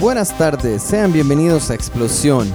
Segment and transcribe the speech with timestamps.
[0.00, 2.48] Buenas tardes, sean bienvenidos a Explosión.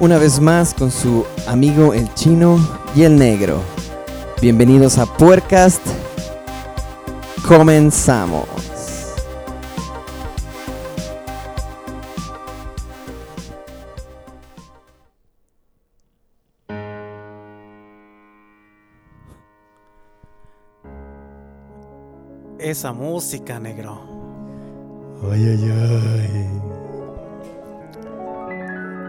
[0.00, 2.58] Una vez más con su amigo el chino
[2.94, 3.60] y el negro.
[4.40, 5.86] Bienvenidos a Puercast.
[7.46, 8.46] Comenzamos.
[22.58, 24.25] Esa música, negro.
[25.32, 26.60] Ay, ay, ay.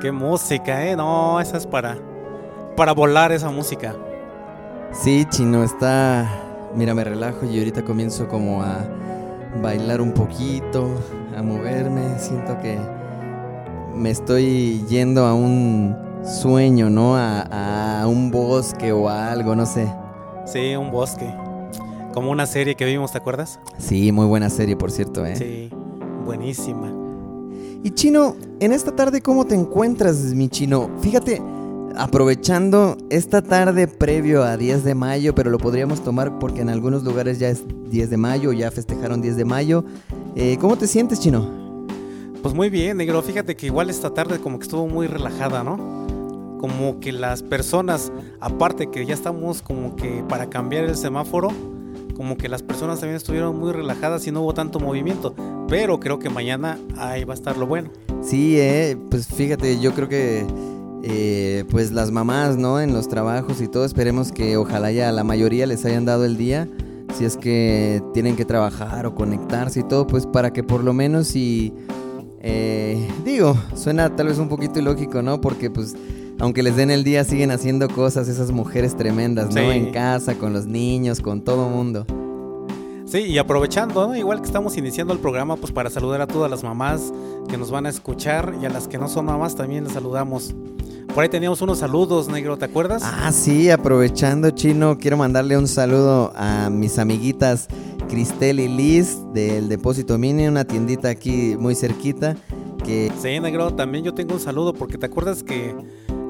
[0.02, 0.96] Qué música, eh.
[0.96, 1.98] No, esa es para.
[2.76, 3.96] Para volar esa música.
[4.92, 6.28] Sí, chino, está.
[6.76, 8.86] Mira, me relajo y ahorita comienzo como a
[9.62, 10.90] bailar un poquito,
[11.36, 12.20] a moverme.
[12.20, 12.78] Siento que
[13.96, 17.16] me estoy yendo a un sueño, ¿no?
[17.16, 19.92] A, a un bosque o a algo, no sé.
[20.46, 21.34] Sí, un bosque.
[22.14, 23.60] Como una serie que vimos, ¿te acuerdas?
[23.78, 25.36] Sí, muy buena serie, por cierto, ¿eh?
[25.36, 25.70] Sí,
[26.28, 26.92] buenísima.
[27.84, 30.90] Y Chino, en esta tarde, ¿cómo te encuentras, mi Chino?
[31.00, 31.42] Fíjate,
[31.96, 37.04] aprovechando esta tarde previo a 10 de mayo, pero lo podríamos tomar porque en algunos
[37.04, 39.86] lugares ya es 10 de mayo, ya festejaron 10 de mayo.
[40.36, 41.86] Eh, ¿Cómo te sientes, Chino?
[42.44, 43.22] Pues muy bien, negro.
[43.22, 45.78] Fíjate que igual esta tarde como que estuvo muy relajada, ¿no?
[46.60, 48.12] Como que las personas,
[48.42, 51.52] aparte que ya estamos como que para cambiar el semáforo,
[52.18, 55.36] como que las personas también estuvieron muy relajadas y no hubo tanto movimiento.
[55.70, 57.92] Pero creo que mañana ahí va a estar lo bueno.
[58.22, 60.46] Sí, eh, pues fíjate, yo creo que
[61.04, 62.82] eh, pues las mamás, ¿no?
[62.82, 66.38] En los trabajos y todo, esperemos que ojalá ya la mayoría les hayan dado el
[66.38, 66.68] día.
[67.14, 70.94] Si es que tienen que trabajar o conectarse y todo, pues para que por lo
[70.94, 71.74] menos si...
[72.42, 75.42] Eh, digo, suena tal vez un poquito ilógico, ¿no?
[75.42, 75.96] Porque pues
[76.40, 79.62] aunque les den el día, siguen haciendo cosas esas mujeres tremendas, ¿no?
[79.62, 79.78] Sí.
[79.78, 82.06] En casa, con los niños, con todo mundo.
[83.06, 84.16] Sí, y aprovechando, ¿no?
[84.18, 87.14] igual que estamos iniciando el programa, pues para saludar a todas las mamás
[87.48, 90.54] que nos van a escuchar y a las que no son mamás también les saludamos.
[91.14, 93.02] Por ahí teníamos unos saludos, negro, ¿te acuerdas?
[93.06, 97.70] Ah, sí, aprovechando, Chino, quiero mandarle un saludo a mis amiguitas
[98.10, 102.36] Cristel y Liz del Depósito Mini, una tiendita aquí muy cerquita.
[102.84, 105.74] Que Sí, negro, también yo tengo un saludo porque te acuerdas que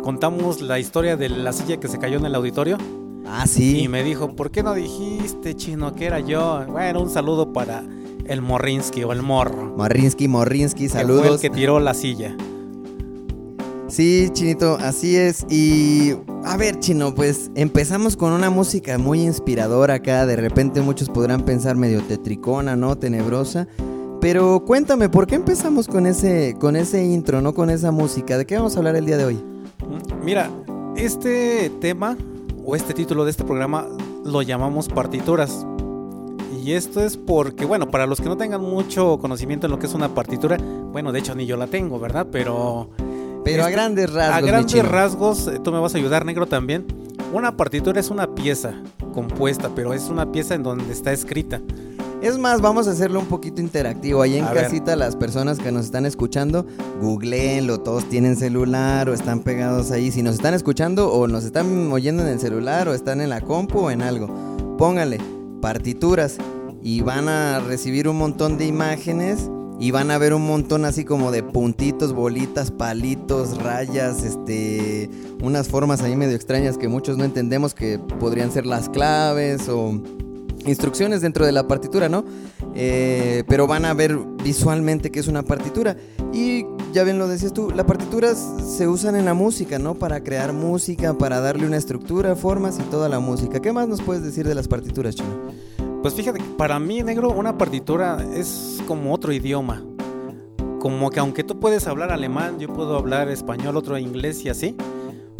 [0.07, 2.78] contamos la historia de la silla que se cayó en el auditorio
[3.25, 3.81] Ah, sí.
[3.81, 6.63] y me dijo, ¿por qué no dijiste, chino, que era yo?
[6.69, 7.84] Bueno, un saludo para
[8.25, 9.73] el Morrinsky o el Morro.
[9.75, 11.41] Morrinsky, Morrinsky, que fue el saludos.
[11.41, 12.38] que tiró la silla.
[13.90, 15.46] Sí, Chinito, así es.
[15.50, 16.13] Y
[16.46, 20.25] a ver, Chino, pues empezamos con una música muy inspiradora acá.
[20.25, 22.97] De repente muchos podrán pensar medio tetricona, ¿no?
[22.97, 23.67] Tenebrosa.
[24.22, 28.38] Pero cuéntame, ¿por qué empezamos con ese, con ese intro, no con esa música?
[28.38, 29.56] ¿De qué vamos a hablar el día de hoy?
[30.23, 30.50] Mira,
[30.95, 32.18] este tema
[32.66, 33.85] o este título de este programa
[34.25, 35.66] lo llamamos partituras.
[36.63, 39.85] Y esto es porque, bueno, para los que no tengan mucho conocimiento en lo que
[39.85, 40.57] es una partitura,
[40.91, 42.28] bueno, de hecho ni yo la tengo, ¿verdad?
[42.31, 42.90] Pero
[43.46, 44.35] Pero a Este- grandes rasgos.
[44.35, 46.85] a grandes rasgos, eh, tú me vas a ayudar, negro, también.
[47.31, 48.73] Una partitura es una pieza
[49.13, 51.62] compuesta, pero es una pieza en donde está escrita.
[52.22, 54.23] Es más, vamos a hacerlo un poquito interactivo.
[54.23, 54.63] Ahí en A ver.
[54.63, 56.66] casita, las personas que nos están escuchando,
[57.00, 57.79] googleenlo.
[57.79, 60.11] Todos tienen celular o están pegados ahí.
[60.11, 63.41] Si nos están escuchando o nos están oyendo en el celular o están en la
[63.41, 64.28] compu o en algo,
[64.78, 65.19] pónganle
[65.61, 66.38] partituras
[66.81, 69.49] y van a recibir un montón de imágenes.
[69.79, 75.07] Y van a ver un montón así como de puntitos, bolitas, palitos, rayas, este,
[75.44, 80.01] unas formas ahí medio extrañas que muchos no entendemos que podrían ser las claves o
[80.69, 82.25] instrucciones dentro de la partitura, ¿no?
[82.75, 85.97] Eh, pero van a ver visualmente que es una partitura.
[86.33, 88.38] Y ya bien lo decías tú, las partituras
[88.78, 89.95] se usan en la música, ¿no?
[89.95, 93.59] Para crear música, para darle una estructura, formas y toda la música.
[93.59, 95.51] ¿Qué más nos puedes decir de las partituras, Chino?
[96.01, 99.84] Pues fíjate, para mí, negro, una partitura es como otro idioma.
[100.79, 104.75] Como que aunque tú puedes hablar alemán, yo puedo hablar español, otro inglés y así.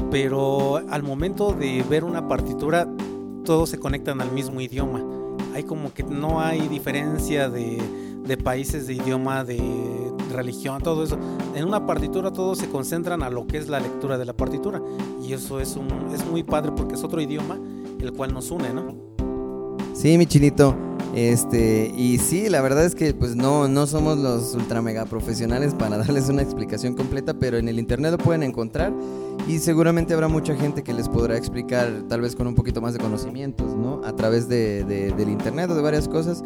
[0.09, 2.88] Pero al momento de ver una partitura,
[3.45, 5.17] todos se conectan al mismo idioma.
[5.57, 7.81] Hay como que no hay diferencia de,
[8.44, 9.59] países, de idioma, de
[10.31, 11.18] religión, todo eso.
[11.56, 14.80] En una partitura todos se concentran a lo que es la lectura de la partitura.
[15.19, 17.59] Y eso es, un, es muy padre porque es otro idioma
[18.00, 18.94] el cual nos une, ¿no?
[19.95, 20.87] Sí, mi chinito.
[21.18, 25.74] Este, y sí, la verdad es que pues no, no somos los ultra mega profesionales
[25.74, 28.94] para darles una explicación completa, pero en el internet lo pueden encontrar
[29.48, 32.94] y seguramente habrá mucha gente que les podrá explicar, tal vez con un poquito más
[32.94, 34.02] de conocimientos, ¿no?
[34.06, 36.44] A través de, de- del internet o de varias cosas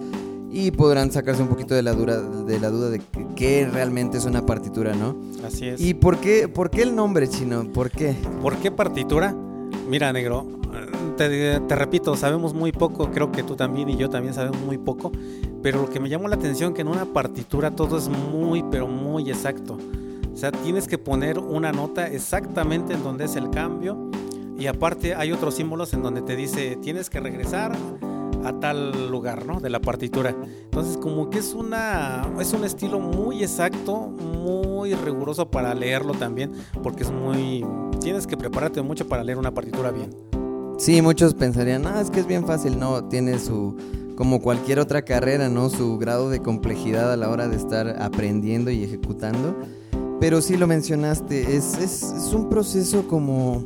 [0.49, 3.01] y podrán sacarse un poquito de la, dura, de la duda de
[3.35, 5.17] qué realmente es una partitura, ¿no?
[5.45, 5.81] Así es.
[5.81, 7.65] ¿Y por qué, por qué el nombre chino?
[7.73, 8.15] ¿Por qué?
[8.41, 9.35] ¿Por qué partitura?
[9.89, 10.45] Mira, negro,
[11.29, 14.79] te, te, repito, sabemos muy poco, creo que tú también y yo también sabemos muy
[14.79, 15.11] poco,
[15.61, 18.87] pero lo que me llamó la atención que en una partitura todo es muy, pero
[18.87, 19.77] muy exacto.
[20.33, 24.09] O sea, tienes que poner una nota exactamente en donde es el cambio
[24.57, 27.75] y aparte hay otros símbolos en donde te dice tienes que regresar
[28.43, 29.59] a tal lugar, ¿no?
[29.59, 30.35] De la partitura.
[30.63, 36.51] Entonces, como que es una es un estilo muy exacto, muy riguroso para leerlo también,
[36.81, 37.63] porque es muy
[37.99, 40.40] tienes que prepararte mucho para leer una partitura bien.
[40.77, 43.75] Sí, muchos pensarían, "Ah, es que es bien fácil." No, tiene su
[44.15, 45.69] como cualquier otra carrera, ¿no?
[45.69, 49.55] Su grado de complejidad a la hora de estar aprendiendo y ejecutando.
[50.19, 53.63] Pero sí lo mencionaste, es, es, es un proceso como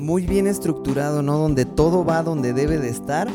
[0.00, 1.36] muy bien estructurado, ¿no?
[1.36, 3.28] Donde todo va donde debe de estar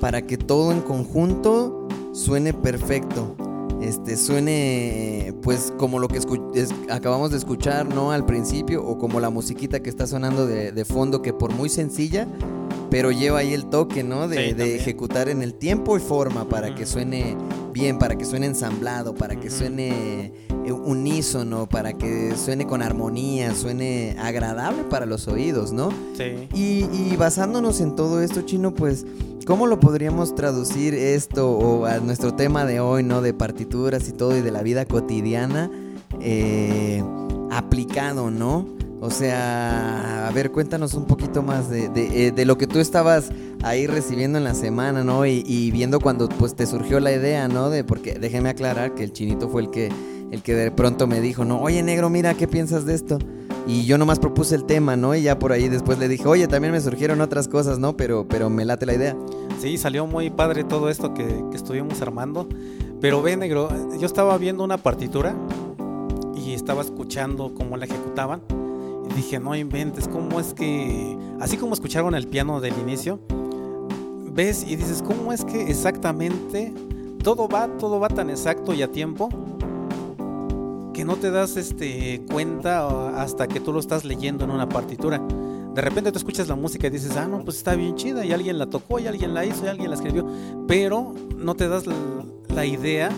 [0.00, 3.34] para que todo en conjunto suene perfecto.
[3.80, 6.20] Este, suene pues como lo que
[6.90, 8.10] acabamos de escuchar, ¿no?
[8.10, 12.26] Al principio, o como la musiquita que está sonando de, fondo, que por muy sencilla,
[12.90, 14.26] pero lleva ahí el toque, ¿no?
[14.26, 17.36] De, ejecutar en el tiempo y forma para que suene
[17.72, 20.32] bien, para que suene ensamblado, para que suene
[20.64, 25.90] eh, unísono, para que suene con armonía, suene agradable para los oídos, ¿no?
[26.16, 26.48] Sí.
[26.52, 29.06] Y, y basándonos en todo esto, Chino, pues
[29.48, 33.22] ¿Cómo lo podríamos traducir esto o a nuestro tema de hoy, ¿no?
[33.22, 35.70] De partituras y todo y de la vida cotidiana
[36.20, 37.02] eh,
[37.50, 38.66] aplicado, ¿no?
[39.00, 43.30] O sea, a ver, cuéntanos un poquito más de, eh, lo que tú estabas
[43.62, 45.24] ahí recibiendo en la semana, ¿no?
[45.24, 47.70] Y, viendo cuando pues te surgió la idea, ¿no?
[47.70, 49.90] De porque déjeme aclarar que el chinito fue el que
[50.30, 53.18] el que de pronto me dijo, no, oye negro, mira, ¿qué piensas de esto?
[53.66, 55.14] Y yo nomás propuse el tema, ¿no?
[55.14, 57.98] Y ya por ahí después le dije, oye, también me surgieron otras cosas, ¿no?
[57.98, 59.14] Pero, pero me late la idea.
[59.60, 62.48] Sí, salió muy padre todo esto que, estuvimos armando.
[63.00, 65.36] Pero ve, negro, yo estaba viendo una partitura
[66.34, 68.40] y estaba escuchando cómo la ejecutaban.
[69.10, 71.18] Y dije, no inventes, ¿cómo es que...
[71.38, 73.20] Así como escucharon el piano del inicio,
[74.32, 76.72] ves y dices, ¿cómo es que exactamente
[77.22, 79.28] todo va, todo va tan exacto y a tiempo?
[80.98, 85.22] Que no te das este, cuenta hasta que tú lo estás leyendo en una partitura.
[85.72, 88.32] De repente tú escuchas la música y dices, ah, no, pues está bien chida, y
[88.32, 90.26] alguien la tocó, y alguien la hizo, y alguien la escribió,
[90.66, 93.10] pero no te das la, idea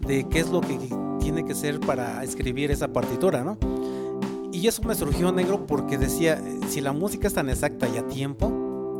[0.00, 0.76] de qué es lo que
[1.20, 3.56] tiene que ser para escribir esa partitura, ¿no?
[4.52, 8.08] Y eso me surgió negro porque decía, si la música es tan exacta y a
[8.08, 8.98] tiempo,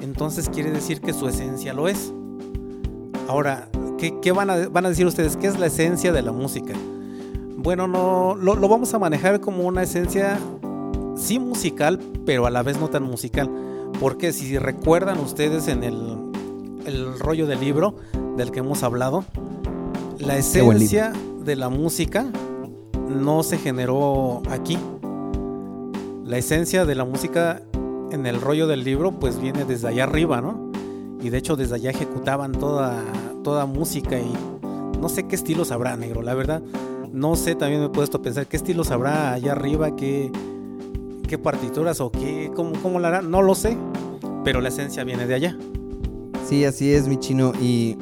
[0.00, 2.12] entonces quiere decir que su esencia lo es.
[3.26, 3.68] Ahora,
[3.98, 5.36] ¿qué, van, a, van a decir ustedes?
[5.36, 6.74] ¿Qué es la esencia de la música?
[7.62, 10.38] Bueno, no lo, vamos a manejar como una esencia
[11.16, 13.50] sí musical, pero a la vez no tan musical.
[14.00, 16.18] Porque si recuerdan ustedes en el,
[16.86, 17.94] el rollo del libro
[18.36, 19.24] del que hemos hablado,
[20.18, 21.12] la esencia
[21.44, 22.26] de la música
[23.08, 24.78] no se generó aquí.
[26.24, 27.62] La esencia de la música
[28.10, 30.70] en el rollo del libro pues viene desde allá arriba, ¿no?
[31.20, 33.02] Y de hecho desde allá ejecutaban toda,
[33.44, 34.32] toda música y
[35.00, 36.62] no sé qué estilos habrá, negro, la verdad.
[37.12, 40.32] No sé, también me he puesto a pensar qué estilos habrá allá arriba, qué,
[41.28, 43.76] qué partituras o qué, cómo, cómo la harán, no lo sé,
[44.44, 45.56] pero la esencia viene de allá.
[46.46, 47.52] Sí, así es, mi chino.
[47.60, 47.96] Y,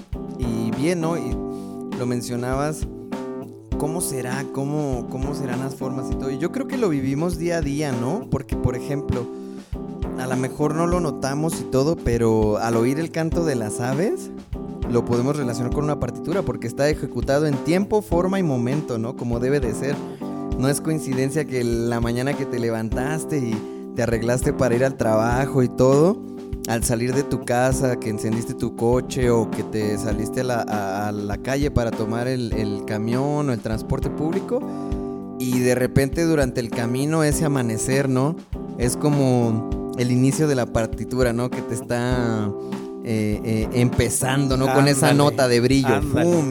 [0.76, 1.16] bien, ¿no?
[1.16, 1.36] Y
[1.98, 2.86] lo mencionabas,
[3.78, 4.44] ¿cómo será?
[4.52, 6.30] ¿Cómo, ¿Cómo serán las formas y todo?
[6.30, 8.26] Y yo creo que lo vivimos día a día, ¿no?
[8.30, 9.26] Porque, por ejemplo,
[10.18, 13.80] a lo mejor no lo notamos y todo, pero al oír el canto de las
[13.80, 14.30] aves,
[14.90, 19.16] lo podemos relacionar con una partitura porque está ejecutado en tiempo, forma y momento, ¿no?
[19.16, 19.96] Como debe de ser.
[20.58, 24.96] No es coincidencia que la mañana que te levantaste y te arreglaste para ir al
[24.96, 26.20] trabajo y todo,
[26.68, 31.38] al salir de tu casa, que encendiste tu coche o que te saliste a la,
[31.38, 34.60] calle para tomar el, el camión o el transporte público
[35.38, 38.36] y de repente durante el camino ese amanecer, ¿no?
[38.76, 41.50] Es como el inicio de la partitura, ¿no?
[41.50, 42.52] Que te está
[43.12, 44.72] eh, eh, empezando, ¿no?
[44.72, 46.00] Con esa nota de brillo,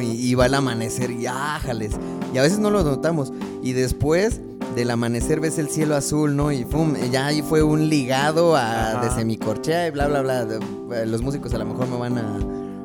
[0.01, 1.93] y, va el amanecer y ájales.
[2.33, 3.31] Y a veces no lo notamos.
[3.63, 4.41] Y después
[4.75, 6.51] del amanecer ves el cielo azul, ¿no?
[6.51, 10.41] Y pum, ya ahí fue un ligado a, de semicorchea y bla, bla, bla.
[10.41, 12.39] Eh, los músicos a lo mejor me van a.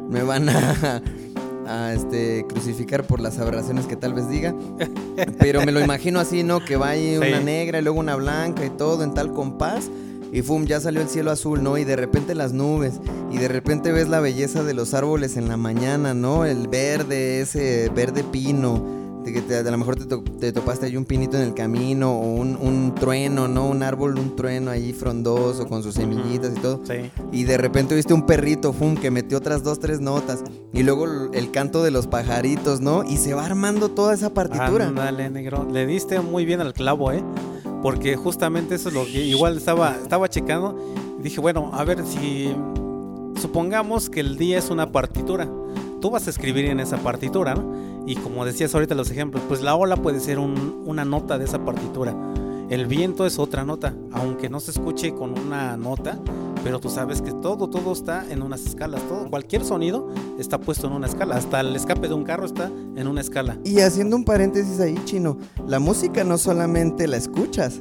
[0.08, 1.02] Me van a.
[1.66, 4.54] a este, crucificar por las aberraciones que tal vez diga.
[5.40, 6.64] Pero me lo imagino así, ¿no?
[6.64, 9.90] Que va ahí una negra y luego una blanca y todo en tal compás
[10.34, 11.78] y fum, ya salió el cielo azul, ¿no?
[11.78, 12.94] Y de repente las nubes,
[13.30, 16.44] y de repente ves la belleza de los árboles en la mañana, ¿no?
[16.44, 18.82] El verde, ese verde pino,
[19.24, 22.94] de que a lo mejor te, topaste ahí un pinito en el camino, o un,
[22.96, 23.68] trueno, ¿no?
[23.68, 26.80] Un árbol, un trueno ahí frondoso con sus semillitas y todo.
[26.84, 27.12] Sí.
[27.30, 30.42] Y de repente viste un perrito, fum, que metió otras dos, tres notas.
[30.72, 33.04] Y luego el canto de los pajaritos, ¿no?
[33.04, 34.90] Y se va armando toda esa partitura.
[34.90, 35.64] Dale, negro.
[35.70, 37.22] Le diste muy bien al clavo, ¿eh?
[37.84, 40.74] Porque justamente eso es lo que igual estaba, estaba checando.
[41.18, 42.50] dije, bueno, a ver si
[43.38, 45.46] supongamos que el día es una partitura.
[46.00, 48.02] Tú vas a escribir en esa partitura, ¿no?
[48.06, 51.62] Y como decías ahorita los ejemplos, pues la ola puede ser una nota de esa
[51.62, 52.16] partitura.
[52.74, 56.18] El viento es otra nota, aunque no se escuche con una nota,
[56.64, 60.08] pero tú sabes que todo, todo está en unas escalas, todo, cualquier sonido
[60.40, 63.60] está puesto en una escala, hasta el escape de un carro está en una escala.
[63.62, 65.38] Y haciendo un paréntesis ahí, chino,
[65.68, 67.78] la música no solamente la escuchas,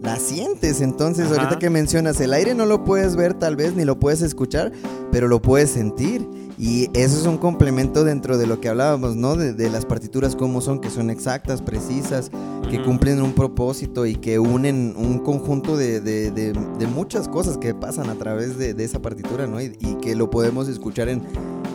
[0.00, 0.80] la sientes.
[0.82, 4.22] Entonces, ahorita que mencionas, el aire no lo puedes ver tal vez, ni lo puedes
[4.22, 4.70] escuchar,
[5.10, 6.28] pero lo puedes sentir.
[6.62, 9.34] Y eso es un complemento dentro de lo que hablábamos, ¿no?
[9.34, 12.30] De, las partituras como son, que son exactas, precisas,
[12.70, 16.54] que cumplen un propósito y que unen un conjunto de,
[16.94, 19.60] muchas cosas que pasan a través de, esa partitura, ¿no?
[19.60, 21.24] Y, que lo podemos escuchar en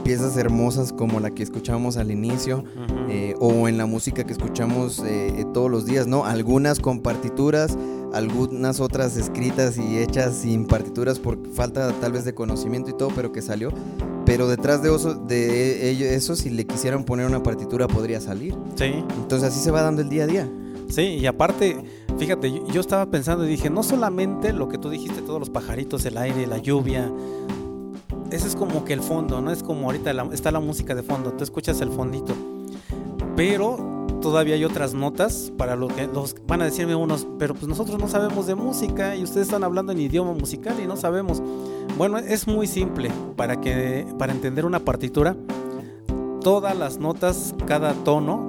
[0.06, 2.64] piezas hermosas como la que escuchamos al inicio
[3.10, 6.24] eh, o en la música que escuchamos eh, todos los días, ¿no?
[6.24, 7.78] Algunas con partituras,
[8.14, 13.10] algunas otras escritas y hechas sin partituras por falta tal vez de conocimiento y todo,
[13.16, 13.72] pero que salió.
[14.26, 18.56] Pero detrás de eso, de eso, si le quisieran poner una partitura, podría salir.
[18.76, 19.04] Sí.
[19.18, 20.50] Entonces así se va dando el día a día.
[20.90, 21.84] Sí, y aparte,
[22.18, 26.06] fíjate, yo estaba pensando y dije, no solamente lo que tú dijiste, todos los pajaritos,
[26.06, 27.12] el aire, la lluvia,
[28.32, 29.52] ese es como que el fondo, ¿no?
[29.52, 32.34] Es como ahorita está la música de fondo, tú escuchas el fondito.
[33.36, 36.10] Pero todavía hay otras notas para lo que
[36.48, 39.92] van a decirme unos, pero pues nosotros no sabemos de música y ustedes están hablando
[39.92, 41.42] en idioma musical y no sabemos.
[41.98, 45.36] Bueno, es muy simple para que para entender una partitura
[46.42, 48.48] todas las notas, cada tono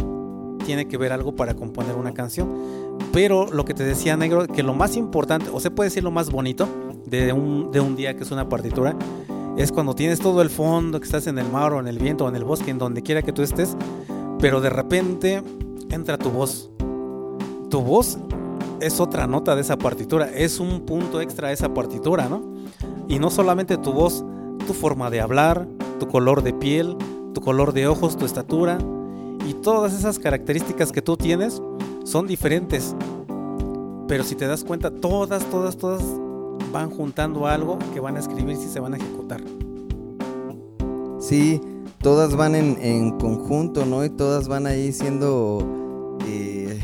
[0.65, 2.49] tiene que ver algo para componer una canción.
[3.13, 6.11] Pero lo que te decía negro, que lo más importante, o se puede decir lo
[6.11, 6.69] más bonito
[7.07, 8.95] de un, de un día que es una partitura,
[9.57, 12.27] es cuando tienes todo el fondo, que estás en el mar o en el viento
[12.27, 13.77] o en el bosque, en donde quiera que tú estés,
[14.41, 15.43] pero de repente
[15.91, 16.71] entra tu voz.
[17.71, 18.19] Tu voz
[18.81, 22.43] es otra nota de esa partitura, es un punto extra de esa partitura, ¿no?
[23.09, 24.25] Y no solamente tu voz,
[24.67, 25.67] tu forma de hablar,
[25.99, 26.97] tu color de piel,
[27.35, 28.79] tu color de ojos, tu estatura
[29.47, 31.63] y todas esas características que tú tienes
[32.05, 32.95] son diferentes.
[34.07, 36.03] Pero si te das cuenta, todas, todas, todas
[36.73, 39.43] van juntando algo que van a escribir si se van a ejecutar.
[41.19, 41.61] Sí,
[42.01, 44.05] todas van en, conjunto, ¿no?
[44.05, 46.79] Y todas van ahí siendo, eh,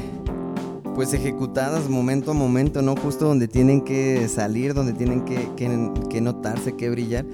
[0.94, 2.96] pues, ejecutadas momento a momento, ¿no?
[2.96, 7.24] Justo donde tienen que salir, donde tienen que, que, notarse, que brillar.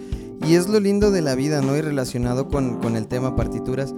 [0.47, 1.77] Y es lo lindo de la vida, ¿no?
[1.77, 3.95] Y relacionado con, con el tema partituras,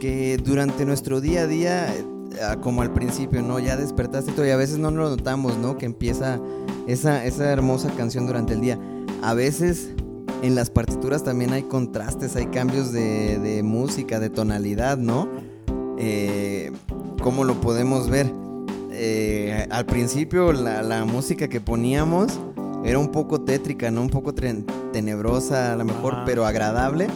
[0.00, 1.94] que durante nuestro día a día
[2.42, 3.58] ah, como al principio, ¿no?
[3.58, 5.78] Ya despertaste todo y a veces no lo notamos, ¿no?
[5.78, 6.40] Que empieza
[6.86, 8.78] esa, esa hermosa canción durante el día.
[9.22, 9.90] A veces
[10.46, 15.28] en las partituras también hay contrastes, hay cambios de, música, de tonalidad, ¿no?
[15.98, 16.72] Eh,
[17.22, 18.30] ¿Cómo lo podemos ver?
[18.92, 22.38] Eh, al principio la, música que poníamos
[22.84, 24.02] era un poco tétrica, ¿no?
[24.02, 27.08] Un poco tenebrosa a lo mejor, pero agradable.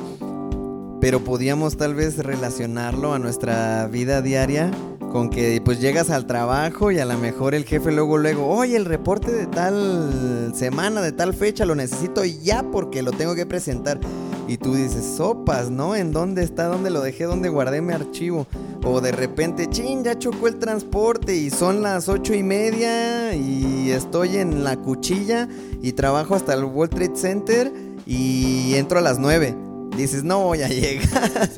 [1.01, 4.71] Pero podíamos tal vez relacionarlo a nuestra vida diaria
[5.11, 8.77] con que pues llegas al trabajo y a lo mejor el jefe luego luego, oye,
[8.77, 13.45] el reporte de tal semana, de tal fecha, lo necesito ya porque lo tengo que
[13.45, 14.01] presentar.
[14.49, 15.95] Y tú dices, sopas, ¿no?
[15.95, 16.65] ¿En dónde está?
[16.65, 17.25] ¿Dónde lo dejé?
[17.25, 18.47] ¿Dónde guardé mi archivo?
[18.83, 23.91] O de repente, chin, ya chocó el transporte y son las ocho y media y
[23.91, 25.49] estoy en la cuchilla
[25.83, 27.73] y trabajo hasta el World Trade Center
[28.07, 29.55] y entro a las nueve
[29.97, 31.51] dices, no voy a llegar.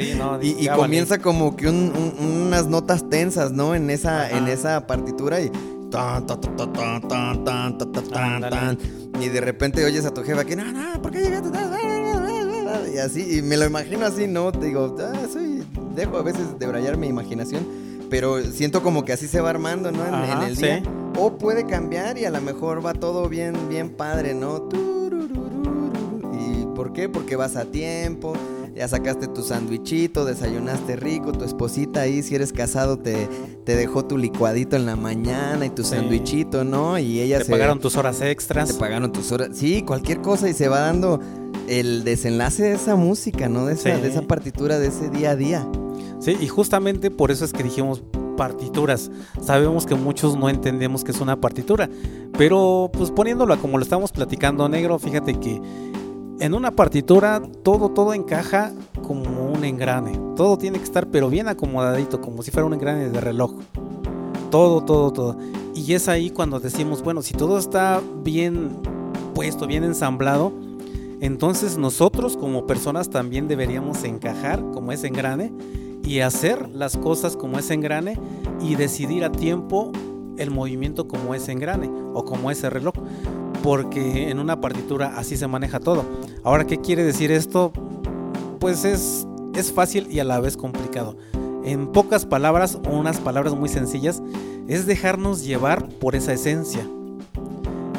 [0.42, 3.74] y, comienza como que unas notas tensas, ¿no?
[3.74, 5.50] En esa, en esa partitura y...
[9.20, 11.50] y de repente oyes a tu jefa que, no, no, ¿por qué llegaste?
[12.94, 14.52] Y así, y me lo imagino así, ¿no?
[14.52, 14.96] Te digo,
[15.30, 17.66] soy, dejo a veces de brayar mi imaginación,
[18.10, 20.06] pero siento como que así se va armando, ¿no?
[20.06, 20.82] En, el día.
[21.18, 24.68] O puede cambiar y a lo mejor va todo bien, bien padre, ¿no?
[26.92, 27.08] ¿Por qué?
[27.08, 28.34] Porque vas a tiempo,
[28.76, 33.30] ya sacaste tu sandwichito, desayunaste rico, tu esposita ahí, si eres casado, te,
[33.64, 36.98] te dejó tu licuadito en la mañana y tu sandwichito, ¿no?
[36.98, 38.68] Y ella te pagaron tus horas extras.
[38.68, 41.18] Te pagaron tus horas, sí, cualquier cosa y se va dando
[41.66, 43.64] el desenlace de esa música, ¿no?
[43.64, 45.66] De esa, de esa partitura, de ese día a día.
[46.20, 48.02] Sí, y justamente por eso es que dijimos
[48.36, 49.10] partituras.
[49.40, 51.88] Sabemos que muchos no entendemos que es una partitura,
[52.36, 55.58] pero pues poniéndolo como lo estamos platicando negro, fíjate que
[56.42, 58.72] en una partitura todo, todo encaja
[59.06, 60.18] como un engrane.
[60.34, 63.52] Todo tiene que estar pero bien acomodadito, como si fuera un engrane de reloj.
[64.50, 65.36] Todo, todo, todo.
[65.72, 68.76] Y es ahí cuando decimos, bueno, si todo está bien
[69.36, 70.52] puesto, bien ensamblado,
[71.20, 75.52] entonces nosotros como personas también deberíamos encajar como ese engrane
[76.02, 78.18] y hacer las cosas como ese engrane
[78.60, 79.92] y decidir a tiempo
[80.38, 82.94] el movimiento como ese engrane o como ese reloj.
[83.62, 86.04] porque en una partitura así se maneja todo.
[86.42, 87.72] Ahora, ¿qué quiere decir esto?
[88.58, 89.24] Pues es,
[89.54, 91.16] es fácil y a la vez complicado.
[91.64, 94.20] En pocas palabras, o unas palabras muy sencillas,
[94.66, 96.84] es dejarnos llevar por esa esencia.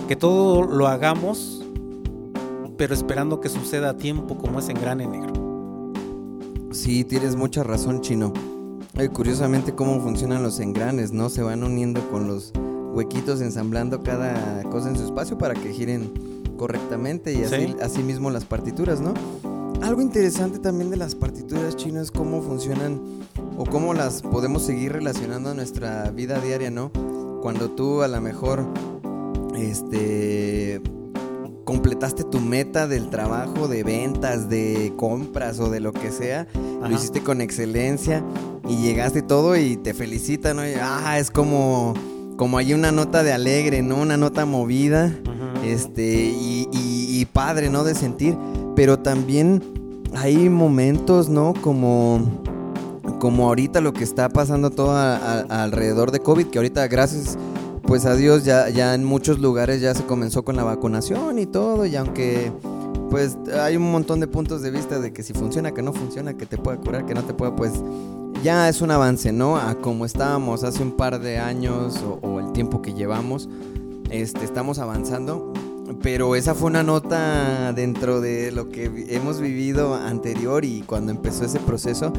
[0.09, 1.63] Que todo lo hagamos,
[2.77, 5.93] pero esperando que suceda a tiempo como es en gran y negro.
[6.71, 8.33] Sí, tienes mucha razón, Chino.
[8.97, 11.29] Eh, curiosamente cómo funcionan los engranes, ¿no?
[11.29, 12.53] Se van uniendo con los
[12.93, 16.11] huequitos, ensamblando cada cosa en su espacio para que giren
[16.57, 19.13] correctamente y así, así mismo las partituras, ¿no?
[19.81, 23.01] Algo interesante también de las partituras chinas es cómo funcionan
[23.57, 26.91] o cómo las podemos seguir relacionando a nuestra vida diaria, ¿no?
[27.41, 28.65] Cuando tú a lo mejor
[29.55, 30.81] este
[31.63, 36.91] completaste tu meta del trabajo, de ventas, de compras o de lo que sea, lo
[36.91, 38.23] hiciste con excelencia
[38.67, 40.63] y llegaste todo y te felicitan, ¿no?
[40.81, 41.93] ah, es como
[42.37, 43.97] como hay una nota de alegre, ¿no?
[43.97, 45.13] Una nota movida,
[45.63, 47.83] este, y, y, padre, ¿no?
[47.83, 48.35] De sentir,
[48.75, 49.63] pero también
[50.15, 51.53] hay momentos, ¿no?
[51.53, 52.41] Como
[53.19, 57.37] como ahorita lo que está pasando todo alrededor de COVID, que ahorita gracias
[57.83, 61.45] pues a Dios ya, ya en muchos lugares ya se comenzó con la vacunación y
[61.45, 62.51] todo, y aunque
[63.09, 66.35] pues hay un montón de puntos de vista de que si funciona, que no funciona,
[66.35, 67.73] que te pueda curar, que no te pueda, pues
[68.43, 69.57] ya es un avance, ¿no?
[69.57, 73.47] A como estábamos hace un par de años o, el tiempo que llevamos,
[74.09, 75.53] este, estamos avanzando.
[76.01, 81.45] Pero esa fue una nota dentro de lo que hemos vivido anterior y cuando empezó
[81.45, 82.11] ese proceso,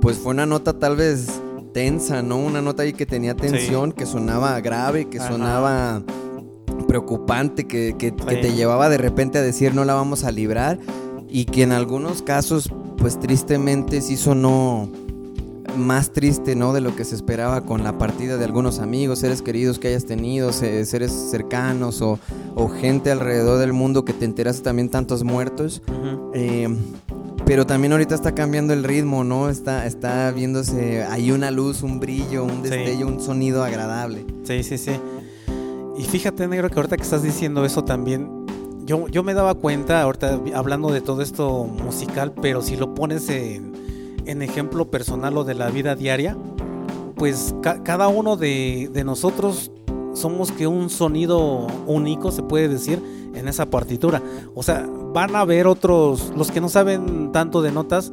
[0.00, 1.26] pues fue una nota tal vez
[1.76, 2.38] tensa, ¿no?
[2.38, 6.02] Una nota ahí que tenía tensión, que sonaba grave, que sonaba
[6.88, 10.78] preocupante, que, te llevaba de repente a decir no la vamos a librar
[11.28, 14.88] y que en algunos casos, pues tristemente sí sonó
[15.76, 16.72] más triste, ¿no?
[16.72, 20.06] De lo que se esperaba con la partida de algunos amigos, seres queridos que hayas
[20.06, 22.18] tenido, seres cercanos o,
[22.80, 25.82] gente alrededor del mundo que te enteras también tantos muertos.
[27.46, 29.48] Pero también ahorita está cambiando el ritmo, ¿no?
[29.48, 34.26] Está, está viéndose, hay una luz, un brillo, un destello, un sonido agradable.
[34.42, 34.90] Sí, sí, sí.
[35.96, 38.28] Y fíjate, negro, que ahorita que estás diciendo eso también,
[38.84, 43.28] yo, yo me daba cuenta, ahorita hablando de todo esto musical, pero si lo pones
[43.28, 43.72] en,
[44.26, 46.36] en ejemplo personal o de la vida diaria,
[47.14, 49.70] pues cada uno de, de nosotros
[50.16, 53.02] somos que un sonido único, se puede decir,
[53.34, 54.22] en esa partitura.
[54.54, 58.10] O sea, van a ver otros, los que no saben tanto de notas,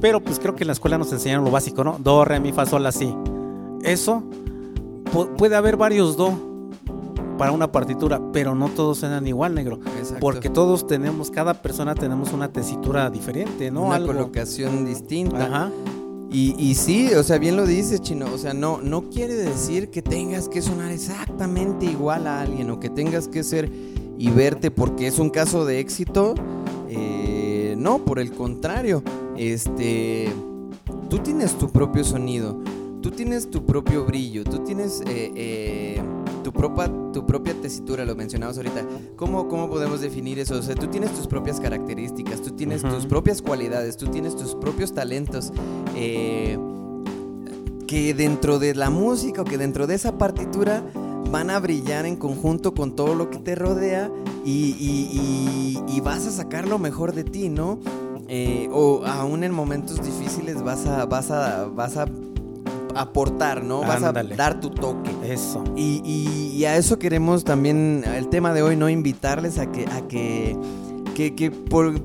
[0.00, 1.98] pero pues creo que en la escuela nos enseñaron lo básico, ¿no?
[1.98, 3.14] Do, re, mi, fa, sol, así.
[3.82, 4.22] Eso,
[5.38, 6.32] puede haber varios do
[7.38, 9.78] para una partitura, pero no todos suenan igual, negro.
[10.20, 13.84] Porque todos tenemos, cada persona tenemos una tesitura diferente, ¿no?
[13.84, 15.44] Una colocación distinta.
[15.44, 15.70] Ajá.
[16.34, 18.26] Y, y, sí, o sea, bien lo dices, Chino.
[18.34, 22.80] O sea, no, no quiere decir que tengas que sonar exactamente igual a alguien o
[22.80, 23.70] que tengas que ser
[24.18, 26.34] y verte porque es un caso de éxito.
[26.88, 29.04] Eh, no, por el contrario,
[29.36, 30.28] este,
[31.08, 32.60] tú tienes tu propio sonido,
[33.00, 36.02] tú tienes tu propio brillo, tú tienes eh, eh,
[36.44, 38.86] tu, propia, tu propia tesitura, lo mencionabas ahorita.
[39.16, 40.56] ¿Cómo, ¿Cómo podemos definir eso?
[40.56, 44.54] O sea, tú tienes tus propias características, tú tienes tus propias cualidades, tú tienes tus
[44.54, 45.52] propios talentos.
[47.86, 50.82] que dentro de la música o que dentro de esa partitura
[51.30, 54.10] van a brillar en conjunto con todo lo que te rodea
[54.44, 57.78] y, vas a sacar lo mejor de ti, ¿no?
[58.28, 62.06] Eh, o aún en momentos difíciles vas a, vas a, vas a
[62.94, 63.80] aportar, ¿no?
[63.80, 65.10] Vas a dar tu toque.
[65.24, 65.64] Eso.
[65.76, 68.88] Y, a eso queremos también, el tema de hoy, ¿no?
[68.88, 70.56] Invitarles a que, a que
[71.14, 71.52] que,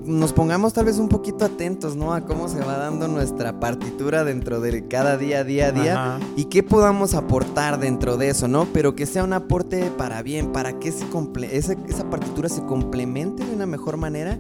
[0.06, 2.13] nos pongamos tal vez un poquito atentos, ¿no?
[2.13, 6.45] A cómo se va dando nuestra partitura dentro de cada día, día a día y
[6.45, 8.67] qué podamos aportar dentro de eso, ¿no?
[8.71, 11.06] Pero que sea un aporte para bien, para que esa,
[11.52, 14.38] esa partitura se complemente de una mejor manera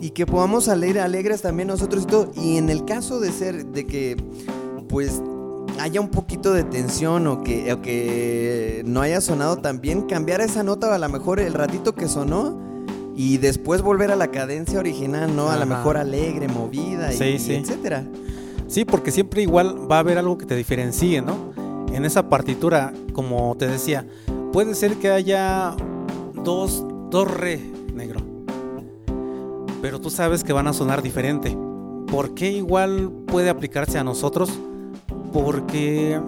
[0.00, 2.32] y que podamos salir alegres también nosotros y todo.
[2.36, 4.16] Y en el caso de ser, de que,
[4.88, 5.22] pues,
[5.80, 10.40] haya un poquito de tensión o que, o que no haya sonado tan bien, cambiar
[10.40, 12.58] esa nota a lo mejor el ratito que sonó
[13.14, 15.50] y después volver a la cadencia original, ¿no?
[15.50, 18.04] A lo mejor alegre, movida, y, sí, etcétera.
[18.66, 21.52] Sí, porque siempre igual va a haber algo que te diferencie, ¿no?
[21.92, 24.06] En esa partitura, como te decía,
[24.52, 25.74] puede ser que haya
[26.44, 27.58] dos, dos re
[27.94, 28.20] negro,
[29.80, 31.56] pero tú sabes que van a sonar diferente.
[32.08, 34.50] ¿Por qué igual puede aplicarse a nosotros?
[35.32, 36.20] Porque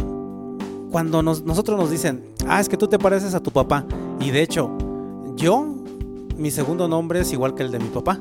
[0.91, 3.85] cuando nosotros nos dicen, ah, es que tú te pareces a tu papá,
[4.21, 4.71] y de hecho,
[5.37, 5.75] yo
[6.37, 8.21] mi segundo nombre es igual que el de mi papá.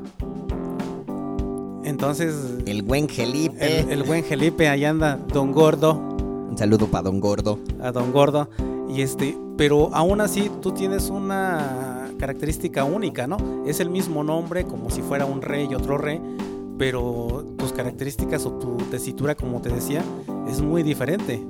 [1.84, 2.36] Entonces.
[2.66, 3.86] El buen Felipe.
[3.92, 5.94] El, buen Felipe, ahí anda, Don Gordo.
[5.94, 7.60] Un saludo para Don Gordo.
[7.82, 8.50] A Don Gordo.
[8.90, 13.38] Y este, pero aún así tú tienes una característica única, ¿no?
[13.66, 16.20] Es el mismo nombre como si fuera un rey y otro rey,
[16.78, 20.04] pero tus características o tu tesitura, como te decía,
[20.50, 21.44] es muy diferente.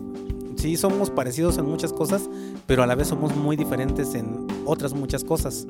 [0.56, 2.30] Sí, somos parecidos en muchas cosas,
[2.66, 5.68] pero a la vez somos muy diferentes en otras muchas cosas.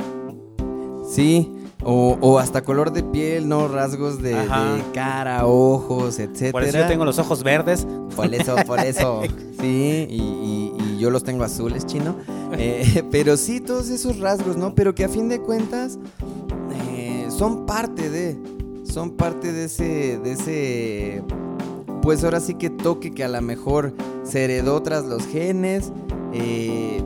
[1.09, 1.51] Sí,
[1.83, 3.67] o, hasta color de piel, ¿no?
[3.67, 4.35] Rasgos de,
[4.93, 6.51] cara, ojos, etcétera.
[6.51, 7.87] Por eso yo tengo los ojos verdes.
[8.15, 9.21] Por eso, por eso.
[9.59, 12.15] sí, y, yo los tengo azules, chino.
[12.59, 14.73] Eh, pero sí, todos esos rasgos, ¿no?
[14.73, 15.99] Pero que a fin de cuentas
[16.89, 18.37] eh, son parte de.
[18.97, 20.17] Son parte de ese.
[20.17, 21.23] de ese.
[22.01, 25.91] Pues ahora sí que toque que a lo mejor se heredó tras los genes.
[26.33, 27.03] Eh,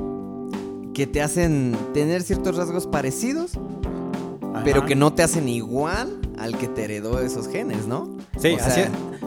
[0.93, 3.57] que te hacen tener ciertos rasgos parecidos
[4.63, 8.09] pero que no te hacen igual al que te heredó esos genes, ¿no?
[8.37, 8.81] Sí, así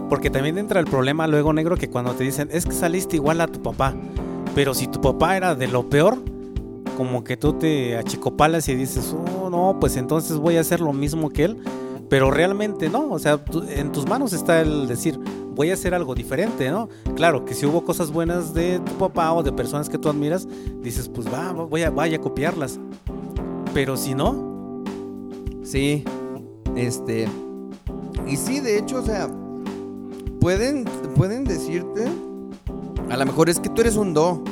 [0.08, 3.40] porque también entra el problema luego negro que cuando te dicen, es que saliste igual
[3.40, 3.94] a tu papá,
[4.54, 6.18] pero si tu papá era de lo peor,
[6.96, 10.92] como que tú te achicopalas y dices, oh, no, pues entonces voy a hacer lo
[10.92, 11.58] mismo que él,
[12.08, 15.18] pero realmente no, o sea, en tus manos está el decir,
[15.54, 16.88] voy a hacer algo diferente, ¿no?
[17.14, 20.48] Claro, que si hubo cosas buenas de tu papá o de personas que tú admiras,
[20.82, 22.78] dices, pues va, voy a, vaya a copiarlas,
[23.72, 24.54] pero si no,
[25.64, 26.04] Sí,
[26.76, 27.26] este.
[28.28, 29.28] Y sí, de hecho, o sea,
[30.38, 30.84] pueden,
[31.16, 32.06] pueden decirte.
[33.10, 34.44] A lo mejor es que tú eres un do.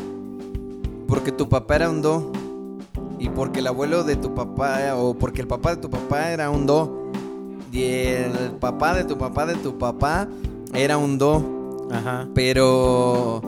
[1.07, 2.33] Porque tu papá era un do.
[3.19, 6.51] Y porque el abuelo de tu papá, o porque el papá de tu papá era
[6.51, 7.02] un do.
[7.73, 10.29] Y el papá de tu papá de tu papá
[10.75, 11.89] era un do.
[11.91, 12.29] Ajá.
[12.35, 13.41] Pero.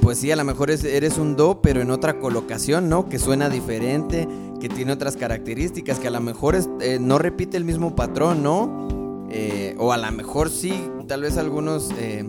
[0.00, 3.10] Pues sí, a lo mejor eres un do, pero en otra colocación, ¿no?
[3.10, 4.26] Que suena diferente
[4.58, 9.26] que tiene otras características, que a lo mejor eh, no repite el mismo patrón, ¿no?
[9.30, 12.24] Eh, o a lo mejor sí, tal vez algunos eh,